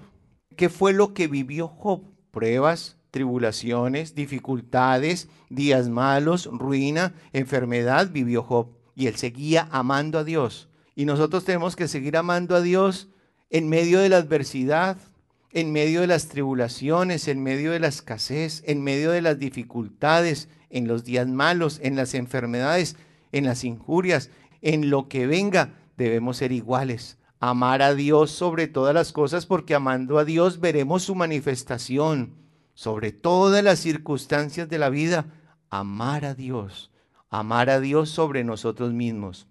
¿Qué 0.57 0.68
fue 0.68 0.92
lo 0.92 1.14
que 1.14 1.28
vivió 1.28 1.68
Job? 1.68 2.02
Pruebas, 2.30 2.97
tribulaciones, 3.11 4.14
dificultades, 4.14 5.28
días 5.49 5.88
malos, 5.88 6.47
ruina, 6.52 7.14
enfermedad, 7.33 8.11
vivió 8.11 8.42
Job. 8.42 8.68
Y 8.95 9.07
él 9.07 9.16
seguía 9.16 9.68
amando 9.71 10.18
a 10.18 10.25
Dios. 10.25 10.68
Y 10.97 11.04
nosotros 11.04 11.45
tenemos 11.45 11.76
que 11.76 11.87
seguir 11.87 12.16
amando 12.16 12.57
a 12.57 12.61
Dios 12.61 13.09
en 13.50 13.68
medio 13.68 14.00
de 14.00 14.08
la 14.08 14.18
adversidad, 14.18 14.98
en 15.52 15.72
medio 15.72 16.02
de 16.02 16.06
las 16.06 16.28
tribulaciones, 16.28 17.28
en 17.28 17.42
medio 17.42 17.72
de 17.72 17.80
la 17.80 17.88
escasez, 17.88 18.62
en 18.66 18.82
medio 18.82 19.10
de 19.10 19.22
las 19.22 19.38
dificultades, 19.38 20.48
en 20.70 20.86
los 20.86 21.04
días 21.04 21.26
malos, 21.26 21.80
en 21.82 21.96
las 21.96 22.14
enfermedades, 22.14 22.96
en 23.32 23.44
las 23.44 23.64
injurias, 23.64 24.30
en 24.60 24.90
lo 24.90 25.08
que 25.08 25.26
venga, 25.26 25.74
debemos 25.96 26.36
ser 26.38 26.52
iguales, 26.52 27.18
amar 27.40 27.82
a 27.82 27.94
Dios 27.94 28.30
sobre 28.30 28.66
todas 28.66 28.94
las 28.94 29.12
cosas, 29.12 29.46
porque 29.46 29.74
amando 29.74 30.18
a 30.18 30.24
Dios 30.24 30.60
veremos 30.60 31.02
su 31.04 31.14
manifestación 31.14 32.34
sobre 32.74 33.12
todas 33.12 33.64
las 33.64 33.78
circunstancias 33.80 34.68
de 34.68 34.78
la 34.78 34.90
vida. 34.90 35.26
Amar 35.70 36.24
a 36.24 36.34
Dios, 36.34 36.90
amar 37.28 37.70
a 37.70 37.80
Dios 37.80 38.08
sobre 38.08 38.44
nosotros 38.44 38.92
mismos. 38.92 39.46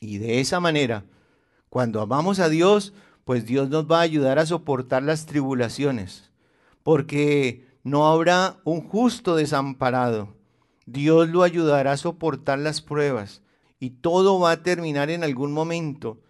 Y 0.00 0.18
de 0.18 0.40
esa 0.40 0.60
manera, 0.60 1.04
cuando 1.68 2.00
amamos 2.00 2.38
a 2.38 2.48
Dios, 2.48 2.92
pues 3.28 3.44
Dios 3.44 3.68
nos 3.68 3.84
va 3.84 3.98
a 3.98 4.04
ayudar 4.04 4.38
a 4.38 4.46
soportar 4.46 5.02
las 5.02 5.26
tribulaciones, 5.26 6.30
porque 6.82 7.66
no 7.82 8.06
habrá 8.06 8.56
un 8.64 8.80
justo 8.80 9.36
desamparado. 9.36 10.34
Dios 10.86 11.28
lo 11.28 11.42
ayudará 11.42 11.92
a 11.92 11.96
soportar 11.98 12.58
las 12.58 12.80
pruebas 12.80 13.42
y 13.78 13.90
todo 13.90 14.40
va 14.40 14.52
a 14.52 14.62
terminar 14.62 15.10
en 15.10 15.24
algún 15.24 15.52
momento. 15.52 16.22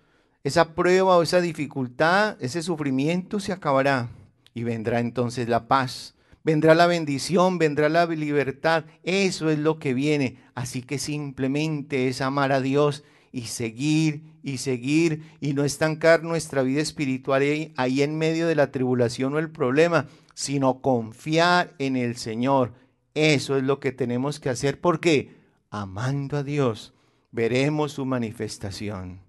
Esa 0.43 0.75
prueba 0.75 1.17
o 1.17 1.23
esa 1.23 1.40
dificultad, 1.40 2.37
ese 2.40 2.64
sufrimiento 2.64 3.38
se 3.38 3.52
acabará 3.52 4.09
y 4.52 4.64
vendrá 4.64 4.99
entonces 4.99 5.49
la 5.49 5.69
paz, 5.69 6.17
vendrá 6.43 6.75
la 6.75 6.88
bendición, 6.88 7.59
vendrá 7.59 7.88
la 7.88 8.07
libertad. 8.07 8.87
Eso 9.05 9.50
es 9.50 9.61
lo 9.61 9.78
que 9.78 9.95
viene. 9.95 10.40
Así 10.57 10.83
que 10.83 10.99
simplemente 10.99 12.09
es 12.09 12.21
amar 12.21 12.50
a 12.50 12.61
Dios 12.61 13.05
y 13.32 13.42
seguir 13.42 14.23
y 14.42 14.58
seguir 14.58 15.23
y 15.40 15.54
no 15.54 15.64
estancar 15.64 16.23
nuestra 16.23 16.62
vida 16.62 16.80
espiritual 16.80 17.42
ahí, 17.42 17.73
ahí, 17.76 18.02
en 18.02 18.16
medio 18.18 18.47
de 18.47 18.54
la 18.54 18.70
tribulación 18.70 19.35
o 19.35 19.38
el 19.38 19.50
problema, 19.50 20.06
sino 20.35 20.80
confiar 20.80 21.75
en 21.78 21.97
el 21.97 22.16
Señor. 22.16 22.73
Eso 23.14 23.56
es 23.56 23.64
lo 23.64 23.80
que 23.80 23.92
tenemos 23.92 24.40
que 24.40 24.50
hacer 24.50 24.80
porque 24.80 25.35
amando 25.70 26.37
a 26.37 26.42
Dios 26.42 26.94
veremos 27.30 27.92
su 27.92 28.04
manifestación. 28.04 29.20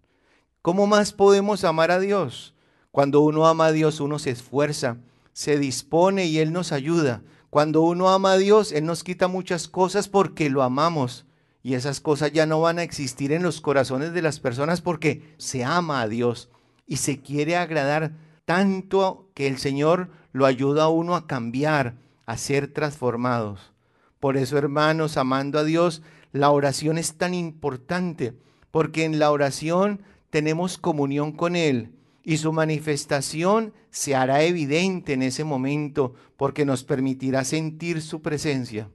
¿Cómo 0.61 0.87
más 0.87 1.13
podemos 1.13 1.63
amar 1.63 1.91
a 1.91 1.99
Dios? 1.99 2.53
Cuando 2.91 3.21
uno 3.21 3.47
ama 3.47 3.67
a 3.67 3.71
Dios, 3.71 3.99
uno 3.99 4.19
se 4.19 4.31
esfuerza, 4.31 4.97
se 5.33 5.57
dispone 5.57 6.25
y 6.25 6.39
Él 6.39 6.51
nos 6.51 6.71
ayuda. 6.71 7.21
Cuando 7.49 7.81
uno 7.81 8.09
ama 8.09 8.33
a 8.33 8.37
Dios, 8.37 8.71
Él 8.71 8.85
nos 8.85 9.03
quita 9.03 9.27
muchas 9.27 9.67
cosas 9.67 10.07
porque 10.07 10.49
lo 10.49 10.63
amamos. 10.63 11.25
Y 11.61 11.73
esas 11.73 11.99
cosas 11.99 12.31
ya 12.31 12.45
no 12.45 12.61
van 12.61 12.79
a 12.79 12.83
existir 12.83 13.31
en 13.31 13.43
los 13.43 13.61
corazones 13.61 14.13
de 14.13 14.21
las 14.21 14.39
personas 14.39 14.81
porque 14.81 15.33
se 15.37 15.63
ama 15.63 16.01
a 16.01 16.07
Dios 16.07 16.49
y 16.87 16.97
se 16.97 17.21
quiere 17.21 17.57
agradar 17.57 18.13
tanto 18.45 19.29
que 19.33 19.47
el 19.47 19.57
Señor 19.57 20.09
lo 20.31 20.45
ayuda 20.45 20.83
a 20.83 20.89
uno 20.89 21.15
a 21.15 21.27
cambiar, 21.27 21.97
a 22.25 22.37
ser 22.37 22.73
transformados. 22.73 23.73
Por 24.19 24.37
eso, 24.37 24.57
hermanos, 24.57 25.17
amando 25.17 25.59
a 25.59 25.63
Dios, 25.63 26.01
la 26.31 26.49
oración 26.51 26.97
es 26.97 27.15
tan 27.15 27.33
importante, 27.33 28.33
porque 28.71 29.03
en 29.03 29.19
la 29.19 29.31
oración 29.31 30.01
tenemos 30.29 30.77
comunión 30.77 31.31
con 31.31 31.55
Él 31.55 31.95
y 32.23 32.37
su 32.37 32.53
manifestación 32.53 33.73
se 33.89 34.15
hará 34.15 34.43
evidente 34.43 35.13
en 35.13 35.23
ese 35.23 35.43
momento, 35.43 36.13
porque 36.37 36.65
nos 36.65 36.83
permitirá 36.83 37.43
sentir 37.43 38.01
su 38.01 38.21
presencia. 38.21 38.89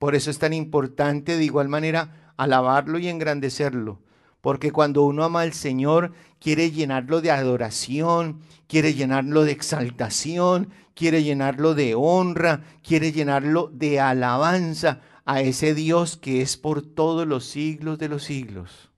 Por 0.00 0.14
eso 0.14 0.30
es 0.30 0.38
tan 0.38 0.54
importante 0.54 1.36
de 1.36 1.44
igual 1.44 1.68
manera 1.68 2.32
alabarlo 2.38 2.98
y 2.98 3.08
engrandecerlo. 3.08 4.00
Porque 4.40 4.72
cuando 4.72 5.02
uno 5.02 5.24
ama 5.24 5.42
al 5.42 5.52
Señor, 5.52 6.14
quiere 6.38 6.70
llenarlo 6.70 7.20
de 7.20 7.30
adoración, 7.30 8.40
quiere 8.66 8.94
llenarlo 8.94 9.44
de 9.44 9.52
exaltación, 9.52 10.70
quiere 10.94 11.22
llenarlo 11.22 11.74
de 11.74 11.94
honra, 11.94 12.62
quiere 12.82 13.12
llenarlo 13.12 13.70
de 13.74 14.00
alabanza 14.00 15.02
a 15.26 15.42
ese 15.42 15.74
Dios 15.74 16.16
que 16.16 16.40
es 16.40 16.56
por 16.56 16.80
todos 16.80 17.26
los 17.26 17.44
siglos 17.44 17.98
de 17.98 18.08
los 18.08 18.24
siglos. 18.24 18.90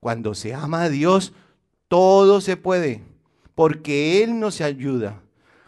Cuando 0.00 0.34
se 0.34 0.52
ama 0.52 0.82
a 0.82 0.88
Dios, 0.88 1.32
todo 1.86 2.40
se 2.40 2.56
puede, 2.56 3.04
porque 3.54 4.24
Él 4.24 4.40
nos 4.40 4.60
ayuda. 4.60 5.22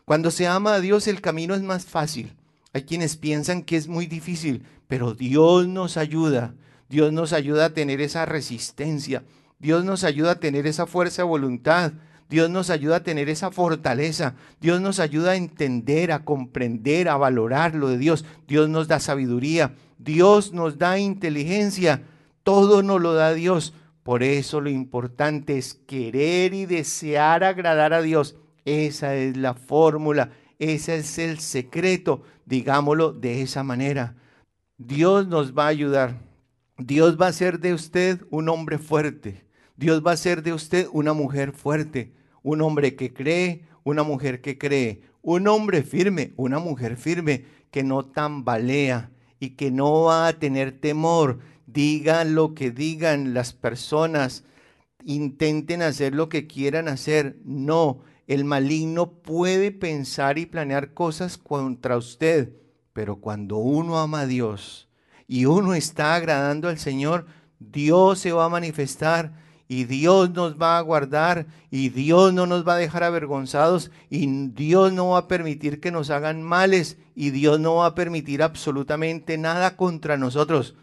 Cuando 0.05 0.33
se 0.33 0.49
ama 0.49 0.75
a 0.75 0.81
Dios, 0.81 1.07
el 1.07 1.21
camino 1.21 1.55
es 1.55 1.63
más 1.63 1.85
fácil. 1.85 2.35
Hay 2.73 2.83
quienes 2.85 3.17
piensan 3.17 3.63
que 3.63 3.77
es 3.77 3.89
muy 3.89 4.07
difícil, 4.07 4.63
pero 4.89 5.15
Dios 5.15 5.69
nos 5.69 5.97
ayuda. 5.97 6.55
Dios 6.89 7.13
nos 7.13 7.33
ayuda 7.33 7.67
a 7.67 7.75
tener 7.75 8.01
esa 8.01 8.27
resistencia. 8.27 9.25
Dios 9.59 9.85
nos 9.85 10.05
ayuda 10.05 10.33
a 10.33 10.41
tener 10.41 10.67
esa 10.67 10.87
fuerza 10.87 11.23
de 11.23 11.29
voluntad. 11.29 11.93
Dios 12.29 12.49
nos 12.49 12.71
ayuda 12.71 12.97
a 12.97 13.03
tener 13.03 13.29
esa 13.29 13.51
fortaleza. 13.51 14.35
Dios 14.61 14.81
nos 14.81 15.01
ayuda 15.01 15.33
a 15.33 15.37
entender, 15.37 16.13
a 16.13 16.25
comprender, 16.25 17.09
a 17.09 17.17
valorar 17.17 17.75
lo 17.75 17.89
de 17.89 17.99
Dios. 17.99 18.25
Dios 18.49 18.69
nos 18.71 18.89
da 18.89 19.01
sabiduría. 19.01 19.75
Dios 19.99 20.53
nos 20.53 20.79
da 20.79 20.99
inteligencia. 20.99 22.03
Todo 22.43 22.83
nos 22.83 23.01
lo 23.01 23.13
da 23.13 23.35
Dios. 23.35 23.75
Por 24.03 24.23
eso 24.23 24.61
lo 24.61 24.71
importante 24.71 25.59
es 25.59 25.75
querer 25.75 26.55
y 26.55 26.67
desear 26.67 27.45
agradar 27.45 27.93
a 27.93 28.03
Dios. 28.03 28.37
Esa 28.65 29.15
es 29.15 29.37
la 29.37 29.55
fórmula. 29.55 30.31
Ese 30.63 30.99
es 30.99 31.19
el 31.19 31.41
secreto 31.41 32.23
digámoslo 32.47 33.13
de 33.13 33.43
esa 33.43 33.65
manera. 33.65 34.15
Dios 34.79 35.27
nos 35.27 35.59
va 35.59 35.65
a 35.65 35.75
ayudar. 35.75 36.21
Dios 36.79 37.21
va 37.21 37.27
a 37.27 37.33
ser 37.33 37.59
de 37.59 37.75
usted 37.75 38.25
un 38.31 38.49
hombre 38.49 38.79
fuerte. 38.79 39.45
Dios 39.77 40.07
va 40.07 40.13
a 40.13 40.17
ser 40.17 40.45
de 40.45 40.53
usted 40.53 40.87
una 40.93 41.15
mujer 41.15 41.51
fuerte. 41.51 42.15
Un 42.45 42.61
hombre 42.61 42.95
que 42.95 43.13
cree, 43.13 43.67
una 43.83 44.05
mujer 44.05 44.41
que 44.41 44.57
cree. 44.57 45.03
Un 45.21 45.49
hombre 45.49 45.83
firme, 45.83 46.33
una 46.37 46.61
mujer 46.61 46.97
firme, 46.97 47.45
que 47.73 47.83
no 47.83 48.05
tambalea 48.05 49.11
y 49.41 49.57
que 49.57 49.73
no 49.73 50.03
va 50.03 50.29
a 50.29 50.39
tener 50.39 50.79
temor. 50.79 51.41
Digan 51.67 52.37
lo 52.37 52.55
que 52.55 52.71
digan 52.71 53.35
las 53.35 53.53
personas. 53.53 54.45
Intenten 55.05 55.83
hacer 55.83 56.15
lo 56.15 56.29
que 56.29 56.47
quieran 56.47 56.87
hacer. 56.87 57.37
No, 57.45 58.05
el 58.33 58.45
maligno 58.45 59.13
puede 59.13 59.73
pensar 59.73 60.39
y 60.39 60.47
planear 60.47 60.95
cosas 60.95 61.37
contra 61.37 61.99
usted, 61.99 62.55
pero 62.95 63.17
cuando 63.17 63.59
uno 63.59 63.99
ama 63.99 64.21
a 64.21 64.27
Dios 64.27 64.89
y 65.27 65.45
uno 65.45 65.75
está 65.75 66.15
agradando 66.15 66.69
al 66.69 66.79
Señor, 66.79 67.27
Dios 67.59 68.21
se 68.21 68.33
va 68.33 68.47
a 68.47 68.49
manifestar 68.49 69.35
y 69.69 69.85
Dios 69.85 70.31
nos 70.31 70.61
va 70.61 70.79
a 70.79 70.81
guardar 70.81 71.47
y 71.71 71.91
Dios 71.91 72.33
no 72.33 72.47
nos 72.47 72.67
va 72.67 72.75
a 72.75 72.79
dejar 72.79 73.05
avergonzados 73.05 73.91
y 74.09 74.27
Dios 74.49 74.95
no 74.95 75.11
va 75.11 75.19
a 75.19 75.29
permitir 75.29 75.81
que 75.81 75.91
nos 75.91 76.09
hagan 76.09 76.43
males 76.43 76.97
y 77.15 77.31
Dios 77.31 77.61
no 77.61 77.77
va 77.77 77.87
a 77.87 77.95
permitir 77.95 78.43
absolutamente 78.43 79.37
nada 79.37 79.77
contra 79.77 80.17
nosotros 80.17 80.75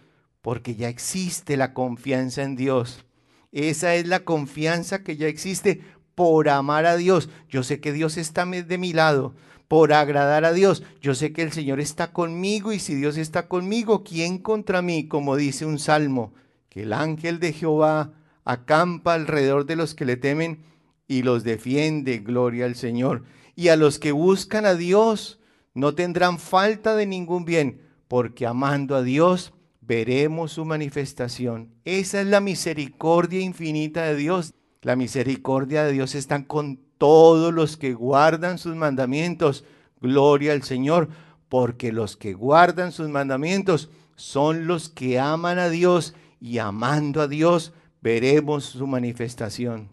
porque 0.41 0.75
ya 0.75 0.87
existe 0.87 1.57
la 1.57 1.73
confianza 1.73 2.43
en 2.43 2.55
Dios. 2.55 3.05
Esa 3.51 3.95
es 3.95 4.07
la 4.07 4.19
confianza 4.19 5.03
que 5.03 5.17
ya 5.17 5.27
existe 5.27 5.81
por 6.19 6.49
amar 6.49 6.85
a 6.85 6.97
Dios. 6.97 7.29
Yo 7.47 7.63
sé 7.63 7.79
que 7.79 7.93
Dios 7.93 8.17
está 8.17 8.45
de 8.45 8.77
mi 8.77 8.91
lado, 8.91 9.35
por 9.69 9.93
agradar 9.93 10.43
a 10.43 10.51
Dios. 10.51 10.83
Yo 10.99 11.15
sé 11.15 11.31
que 11.31 11.43
el 11.43 11.53
Señor 11.53 11.79
está 11.79 12.11
conmigo 12.11 12.73
y 12.73 12.79
si 12.79 12.93
Dios 12.93 13.15
está 13.15 13.47
conmigo, 13.47 14.03
¿quién 14.03 14.37
contra 14.37 14.81
mí? 14.81 15.07
Como 15.07 15.37
dice 15.37 15.65
un 15.65 15.79
salmo, 15.79 16.33
que 16.67 16.81
el 16.81 16.91
ángel 16.91 17.39
de 17.39 17.53
Jehová 17.53 18.11
acampa 18.43 19.13
alrededor 19.13 19.65
de 19.65 19.77
los 19.77 19.95
que 19.95 20.03
le 20.03 20.17
temen 20.17 20.65
y 21.07 21.21
los 21.21 21.45
defiende, 21.45 22.17
gloria 22.17 22.65
al 22.65 22.75
Señor. 22.75 23.23
Y 23.55 23.69
a 23.69 23.77
los 23.77 23.97
que 23.97 24.11
buscan 24.11 24.65
a 24.65 24.75
Dios 24.75 25.39
no 25.73 25.95
tendrán 25.95 26.37
falta 26.37 26.97
de 26.97 27.05
ningún 27.05 27.45
bien, 27.45 27.79
porque 28.09 28.45
amando 28.45 28.97
a 28.97 29.03
Dios 29.03 29.53
veremos 29.79 30.51
su 30.51 30.65
manifestación. 30.65 31.69
Esa 31.85 32.19
es 32.19 32.27
la 32.27 32.41
misericordia 32.41 33.39
infinita 33.39 34.03
de 34.03 34.17
Dios. 34.17 34.53
La 34.81 34.95
misericordia 34.95 35.83
de 35.83 35.91
Dios 35.91 36.15
está 36.15 36.45
con 36.45 36.79
todos 36.97 37.53
los 37.53 37.77
que 37.77 37.93
guardan 37.93 38.57
sus 38.57 38.75
mandamientos. 38.75 39.65
Gloria 40.01 40.53
al 40.53 40.63
Señor, 40.63 41.09
porque 41.49 41.91
los 41.91 42.15
que 42.15 42.33
guardan 42.33 42.91
sus 42.91 43.09
mandamientos 43.09 43.89
son 44.15 44.67
los 44.67 44.89
que 44.89 45.19
aman 45.19 45.59
a 45.59 45.69
Dios 45.69 46.13
y 46.39 46.59
amando 46.59 47.21
a 47.21 47.27
Dios 47.27 47.73
veremos 48.01 48.65
su 48.65 48.87
manifestación. 48.87 49.89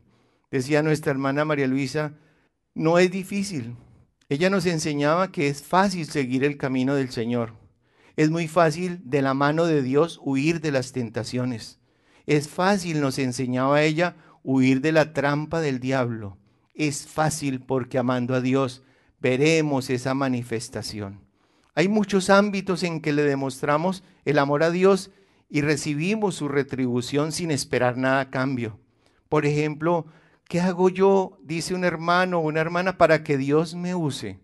Decía 0.50 0.82
nuestra 0.82 1.10
hermana 1.10 1.44
María 1.44 1.66
Luisa, 1.66 2.12
no 2.74 2.98
es 2.98 3.10
difícil. 3.10 3.76
Ella 4.28 4.50
nos 4.50 4.66
enseñaba 4.66 5.32
que 5.32 5.48
es 5.48 5.62
fácil 5.62 6.06
seguir 6.06 6.44
el 6.44 6.56
camino 6.56 6.94
del 6.94 7.10
Señor. 7.10 7.54
Es 8.16 8.30
muy 8.30 8.48
fácil 8.48 9.00
de 9.04 9.22
la 9.22 9.34
mano 9.34 9.66
de 9.66 9.82
Dios 9.82 10.20
huir 10.22 10.60
de 10.60 10.72
las 10.72 10.92
tentaciones. 10.92 11.80
Es 12.26 12.48
fácil, 12.48 13.00
nos 13.00 13.18
enseñaba 13.18 13.82
ella, 13.82 14.16
huir 14.46 14.80
de 14.80 14.92
la 14.92 15.12
trampa 15.12 15.60
del 15.60 15.80
diablo. 15.80 16.38
Es 16.72 17.08
fácil 17.08 17.60
porque 17.60 17.98
amando 17.98 18.32
a 18.32 18.40
Dios 18.40 18.84
veremos 19.18 19.90
esa 19.90 20.14
manifestación. 20.14 21.20
Hay 21.74 21.88
muchos 21.88 22.30
ámbitos 22.30 22.84
en 22.84 23.00
que 23.00 23.12
le 23.12 23.24
demostramos 23.24 24.04
el 24.24 24.38
amor 24.38 24.62
a 24.62 24.70
Dios 24.70 25.10
y 25.48 25.62
recibimos 25.62 26.36
su 26.36 26.46
retribución 26.46 27.32
sin 27.32 27.50
esperar 27.50 27.96
nada 27.96 28.20
a 28.20 28.30
cambio. 28.30 28.78
Por 29.28 29.46
ejemplo, 29.46 30.06
¿qué 30.44 30.60
hago 30.60 30.90
yo, 30.90 31.38
dice 31.42 31.74
un 31.74 31.82
hermano 31.82 32.38
o 32.38 32.46
una 32.46 32.60
hermana, 32.60 32.98
para 32.98 33.24
que 33.24 33.36
Dios 33.36 33.74
me 33.74 33.96
use? 33.96 34.38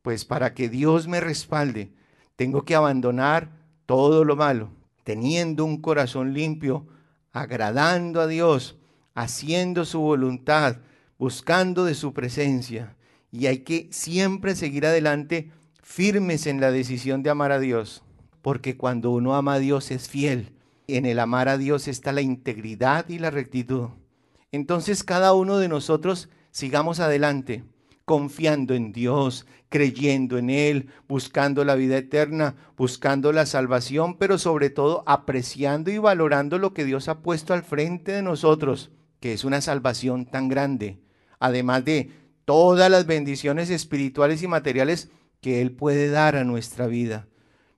Pues 0.00 0.24
para 0.24 0.54
que 0.54 0.70
Dios 0.70 1.08
me 1.08 1.20
respalde, 1.20 1.92
tengo 2.36 2.64
que 2.64 2.74
abandonar 2.74 3.50
todo 3.84 4.24
lo 4.24 4.34
malo, 4.34 4.70
teniendo 5.04 5.66
un 5.66 5.82
corazón 5.82 6.32
limpio, 6.32 6.86
agradando 7.32 8.22
a 8.22 8.26
Dios, 8.26 8.78
haciendo 9.14 9.84
su 9.84 10.00
voluntad, 10.00 10.78
buscando 11.18 11.84
de 11.84 11.94
su 11.94 12.12
presencia. 12.12 12.96
Y 13.30 13.46
hay 13.46 13.58
que 13.58 13.88
siempre 13.90 14.54
seguir 14.54 14.86
adelante 14.86 15.50
firmes 15.82 16.46
en 16.46 16.60
la 16.60 16.70
decisión 16.70 17.22
de 17.22 17.30
amar 17.30 17.52
a 17.52 17.58
Dios, 17.58 18.02
porque 18.40 18.76
cuando 18.76 19.10
uno 19.10 19.34
ama 19.34 19.54
a 19.54 19.58
Dios 19.58 19.90
es 19.90 20.08
fiel. 20.08 20.52
En 20.88 21.06
el 21.06 21.18
amar 21.18 21.48
a 21.48 21.58
Dios 21.58 21.88
está 21.88 22.12
la 22.12 22.22
integridad 22.22 23.08
y 23.08 23.18
la 23.18 23.30
rectitud. 23.30 23.88
Entonces 24.50 25.04
cada 25.04 25.32
uno 25.32 25.58
de 25.58 25.68
nosotros 25.68 26.28
sigamos 26.50 27.00
adelante, 27.00 27.64
confiando 28.04 28.74
en 28.74 28.92
Dios, 28.92 29.46
creyendo 29.70 30.36
en 30.36 30.50
Él, 30.50 30.88
buscando 31.08 31.64
la 31.64 31.74
vida 31.74 31.96
eterna, 31.96 32.54
buscando 32.76 33.32
la 33.32 33.46
salvación, 33.46 34.18
pero 34.18 34.38
sobre 34.38 34.68
todo 34.70 35.02
apreciando 35.06 35.90
y 35.90 35.98
valorando 35.98 36.58
lo 36.58 36.74
que 36.74 36.84
Dios 36.84 37.08
ha 37.08 37.20
puesto 37.20 37.54
al 37.54 37.62
frente 37.62 38.12
de 38.12 38.22
nosotros, 38.22 38.90
que 39.22 39.32
es 39.32 39.44
una 39.44 39.60
salvación 39.60 40.26
tan 40.26 40.48
grande, 40.48 40.98
además 41.38 41.84
de 41.84 42.10
todas 42.44 42.90
las 42.90 43.06
bendiciones 43.06 43.70
espirituales 43.70 44.42
y 44.42 44.48
materiales 44.48 45.10
que 45.40 45.62
Él 45.62 45.70
puede 45.70 46.10
dar 46.10 46.34
a 46.34 46.42
nuestra 46.42 46.88
vida. 46.88 47.28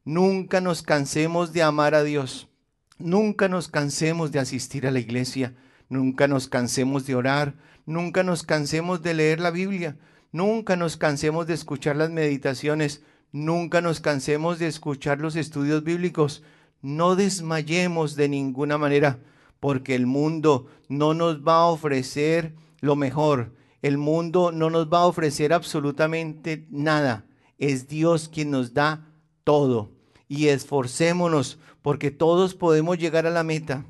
Nunca 0.05 0.63
nos 0.63 0.83
cansemos 0.83 1.53
de 1.53 1.63
amar 1.63 1.95
a 1.95 2.03
Dios. 2.03 2.49
Nunca 2.99 3.49
nos 3.49 3.69
cansemos 3.69 4.33
de 4.33 4.39
asistir 4.39 4.87
a 4.87 4.91
la 4.91 5.01
iglesia. 5.01 5.55
Nunca 5.91 6.29
nos 6.29 6.49
cansemos 6.49 7.07
de 7.07 7.15
orar. 7.15 7.55
Nunca 7.85 8.23
nos 8.23 8.43
cansemos 8.43 9.03
de 9.03 9.13
leer 9.13 9.39
la 9.39 9.51
Biblia. 9.51 9.99
Nunca 10.33 10.77
nos 10.77 10.97
cansemos 10.97 11.47
de 11.47 11.55
escuchar 11.55 11.97
las 11.97 12.09
meditaciones. 12.09 13.03
Nunca 13.33 13.83
nos 13.83 14.01
cansemos 14.01 14.59
de 14.59 14.69
escuchar 14.69 15.21
los 15.21 15.37
estudios 15.37 15.85
bíblicos. 15.85 16.43
No 16.81 17.17
desmayemos 17.17 18.17
de 18.17 18.31
ninguna 18.31 18.79
manera, 18.79 19.19
porque 19.65 19.95
el 19.95 20.05
mundo 20.05 20.67
no 20.91 21.15
nos 21.15 21.41
va 21.41 21.61
a 21.61 21.67
ofrecer 21.69 22.55
lo 22.81 22.97
mejor. 22.97 23.55
El 23.81 23.97
mundo 23.97 24.53
no 24.53 24.69
nos 24.69 24.93
va 24.93 24.99
a 24.99 25.07
ofrecer 25.07 25.55
absolutamente 25.55 26.67
nada 26.69 27.25
es 27.57 27.89
Dios 27.89 28.29
quien 28.29 28.51
nos 28.51 28.75
da 28.75 29.09
todo. 29.43 29.91
Y 30.29 30.49
esforcémonos 30.49 31.59
porque 31.81 32.11
todos 32.11 32.55
podemos 32.55 32.99
llegar 32.99 33.27
a 33.27 33.31
la 33.31 33.43
meta. 33.43 33.87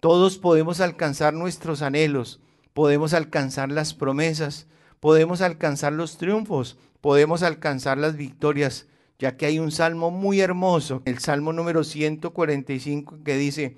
Todos 0.00 0.38
podemos 0.38 0.80
alcanzar 0.80 1.34
nuestros 1.34 1.82
anhelos. 1.82 2.40
Podemos 2.72 3.14
alcanzar 3.14 3.70
las 3.70 3.94
promesas. 3.94 4.66
Podemos 4.98 5.40
alcanzar 5.40 5.92
los 5.92 6.18
triunfos. 6.18 6.78
Podemos 7.00 7.44
alcanzar 7.44 7.96
las 7.96 8.16
victorias. 8.16 8.88
Ya 9.20 9.36
que 9.36 9.46
hay 9.46 9.60
un 9.60 9.70
salmo 9.70 10.10
muy 10.10 10.40
hermoso, 10.40 11.00
el 11.04 11.20
salmo 11.20 11.52
número 11.52 11.84
145, 11.84 13.22
que 13.22 13.36
dice, 13.36 13.76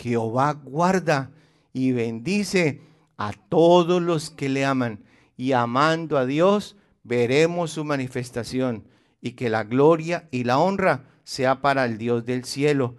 Jehová 0.00 0.54
guarda 0.54 1.30
y 1.72 1.92
bendice 1.92 2.80
a 3.16 3.32
todos 3.32 4.00
los 4.00 4.30
que 4.30 4.48
le 4.48 4.64
aman. 4.64 5.04
Y 5.36 5.52
amando 5.52 6.16
a 6.16 6.26
Dios, 6.26 6.76
veremos 7.02 7.72
su 7.72 7.84
manifestación 7.84 8.84
y 9.20 9.32
que 9.32 9.50
la 9.50 9.64
gloria 9.64 10.28
y 10.30 10.44
la 10.44 10.58
honra 10.58 11.04
sea 11.24 11.60
para 11.60 11.84
el 11.84 11.98
Dios 11.98 12.24
del 12.24 12.44
cielo. 12.44 12.96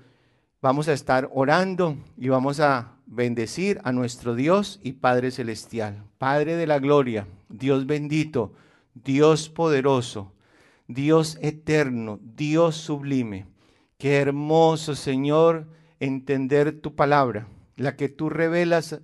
Vamos 0.61 0.87
a 0.87 0.93
estar 0.93 1.29
orando 1.33 1.97
y 2.17 2.29
vamos 2.29 2.59
a 2.59 2.93
bendecir 3.07 3.81
a 3.83 3.91
nuestro 3.91 4.35
Dios 4.35 4.79
y 4.83 4.93
Padre 4.93 5.31
Celestial, 5.31 6.03
Padre 6.19 6.55
de 6.55 6.67
la 6.67 6.79
gloria, 6.79 7.27
Dios 7.49 7.87
bendito, 7.87 8.53
Dios 8.93 9.49
poderoso, 9.49 10.31
Dios 10.87 11.37
eterno, 11.41 12.19
Dios 12.21 12.75
sublime. 12.75 13.47
Qué 13.97 14.17
hermoso, 14.17 14.95
Señor, 14.95 15.67
entender 16.01 16.81
tu 16.81 16.95
palabra, 16.95 17.47
la 17.77 17.95
que 17.95 18.09
tú 18.09 18.29
revelas 18.29 18.99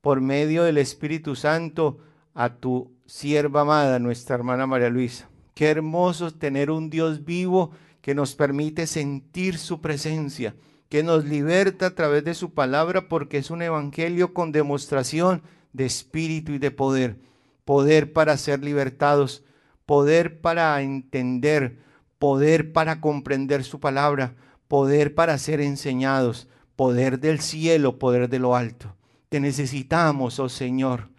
por 0.00 0.20
medio 0.20 0.64
del 0.64 0.78
Espíritu 0.78 1.36
Santo 1.36 1.98
a 2.34 2.56
tu 2.56 2.92
sierva 3.06 3.62
amada, 3.62 4.00
nuestra 4.00 4.34
hermana 4.34 4.66
María 4.66 4.90
Luisa. 4.90 5.28
Qué 5.54 5.68
hermoso 5.68 6.32
tener 6.32 6.70
un 6.70 6.90
Dios 6.90 7.24
vivo 7.24 7.70
que 8.02 8.16
nos 8.16 8.34
permite 8.34 8.88
sentir 8.88 9.58
su 9.58 9.80
presencia, 9.80 10.56
que 10.88 11.04
nos 11.04 11.24
liberta 11.24 11.86
a 11.86 11.94
través 11.94 12.24
de 12.24 12.34
su 12.34 12.52
palabra 12.52 13.08
porque 13.08 13.38
es 13.38 13.50
un 13.50 13.62
evangelio 13.62 14.34
con 14.34 14.50
demostración 14.50 15.42
de 15.72 15.86
espíritu 15.86 16.52
y 16.52 16.58
de 16.58 16.72
poder. 16.72 17.20
Poder 17.64 18.12
para 18.12 18.36
ser 18.36 18.64
libertados, 18.64 19.44
poder 19.86 20.40
para 20.40 20.80
entender, 20.82 21.78
poder 22.18 22.72
para 22.72 23.00
comprender 23.00 23.62
su 23.62 23.78
palabra, 23.78 24.34
poder 24.70 25.16
para 25.16 25.36
ser 25.36 25.60
enseñados, 25.60 26.46
poder 26.76 27.18
del 27.18 27.40
cielo, 27.40 27.98
poder 27.98 28.28
de 28.28 28.38
lo 28.38 28.54
alto. 28.54 28.94
Te 29.28 29.40
necesitamos, 29.40 30.38
oh 30.38 30.48
Señor. 30.48 31.10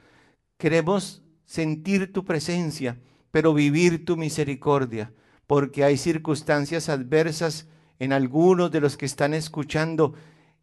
Queremos 0.57 1.21
sentir 1.43 2.13
tu 2.13 2.23
presencia, 2.23 3.01
pero 3.29 3.53
vivir 3.53 4.05
tu 4.05 4.15
misericordia, 4.15 5.11
porque 5.47 5.83
hay 5.83 5.97
circunstancias 5.97 6.87
adversas 6.87 7.67
en 7.99 8.13
algunos 8.13 8.71
de 8.71 8.79
los 8.79 8.95
que 8.95 9.05
están 9.05 9.33
escuchando 9.33 10.13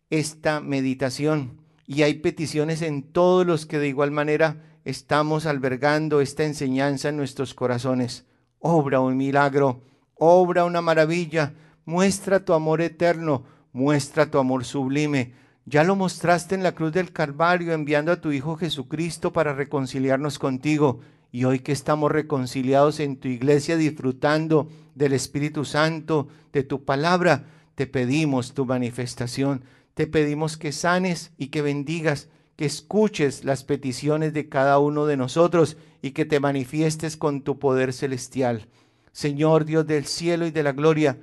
esta 0.08 0.60
meditación 0.60 1.60
y 1.86 2.04
hay 2.04 2.14
peticiones 2.14 2.80
en 2.80 3.02
todos 3.02 3.46
los 3.46 3.66
que 3.66 3.78
de 3.78 3.88
igual 3.88 4.12
manera 4.12 4.62
estamos 4.86 5.44
albergando 5.44 6.22
esta 6.22 6.44
enseñanza 6.44 7.10
en 7.10 7.18
nuestros 7.18 7.52
corazones. 7.52 8.24
Obra 8.60 9.00
un 9.00 9.18
milagro, 9.18 9.82
obra 10.14 10.64
una 10.64 10.80
maravilla, 10.80 11.52
muestra 11.88 12.44
tu 12.44 12.52
amor 12.52 12.80
eterno, 12.80 13.44
muestra 13.72 14.30
tu 14.30 14.38
amor 14.38 14.64
sublime 14.64 15.32
ya 15.70 15.84
lo 15.84 15.96
mostraste 15.96 16.54
en 16.54 16.62
la 16.62 16.74
cruz 16.74 16.92
del 16.92 17.12
Calvario 17.12 17.74
enviando 17.74 18.10
a 18.10 18.22
tu 18.22 18.32
Hijo 18.32 18.56
Jesucristo 18.56 19.34
para 19.34 19.52
reconciliarnos 19.52 20.38
contigo. 20.38 21.00
Y 21.30 21.44
hoy 21.44 21.58
que 21.58 21.72
estamos 21.72 22.10
reconciliados 22.10 23.00
en 23.00 23.18
tu 23.18 23.28
iglesia 23.28 23.76
disfrutando 23.76 24.70
del 24.94 25.12
Espíritu 25.12 25.66
Santo, 25.66 26.28
de 26.54 26.62
tu 26.62 26.86
palabra, 26.86 27.44
te 27.74 27.86
pedimos 27.86 28.54
tu 28.54 28.64
manifestación. 28.64 29.62
Te 29.92 30.06
pedimos 30.06 30.56
que 30.56 30.72
sanes 30.72 31.32
y 31.36 31.48
que 31.48 31.60
bendigas, 31.60 32.30
que 32.56 32.64
escuches 32.64 33.44
las 33.44 33.62
peticiones 33.62 34.32
de 34.32 34.48
cada 34.48 34.78
uno 34.78 35.04
de 35.04 35.18
nosotros 35.18 35.76
y 36.00 36.12
que 36.12 36.24
te 36.24 36.40
manifiestes 36.40 37.18
con 37.18 37.42
tu 37.42 37.58
poder 37.58 37.92
celestial. 37.92 38.68
Señor 39.12 39.66
Dios 39.66 39.86
del 39.86 40.06
cielo 40.06 40.46
y 40.46 40.50
de 40.50 40.62
la 40.62 40.72
gloria, 40.72 41.18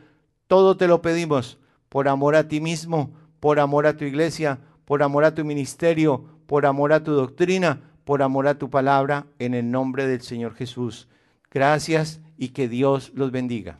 todo 0.47 0.77
te 0.77 0.87
lo 0.87 1.01
pedimos 1.01 1.57
por 1.89 2.07
amor 2.07 2.35
a 2.35 2.47
ti 2.47 2.59
mismo 2.59 3.11
por 3.45 3.59
amor 3.59 3.85
a 3.85 3.95
tu 3.95 4.05
iglesia, 4.05 4.57
por 4.85 5.03
amor 5.03 5.23
a 5.23 5.35
tu 5.35 5.45
ministerio, 5.45 6.25
por 6.47 6.65
amor 6.65 6.93
a 6.93 7.03
tu 7.03 7.11
doctrina, 7.11 7.79
por 8.03 8.23
amor 8.23 8.47
a 8.47 8.57
tu 8.57 8.71
palabra, 8.71 9.27
en 9.37 9.53
el 9.53 9.69
nombre 9.69 10.07
del 10.07 10.21
Señor 10.21 10.55
Jesús. 10.55 11.07
Gracias 11.51 12.21
y 12.39 12.49
que 12.49 12.67
Dios 12.67 13.11
los 13.13 13.29
bendiga. 13.29 13.77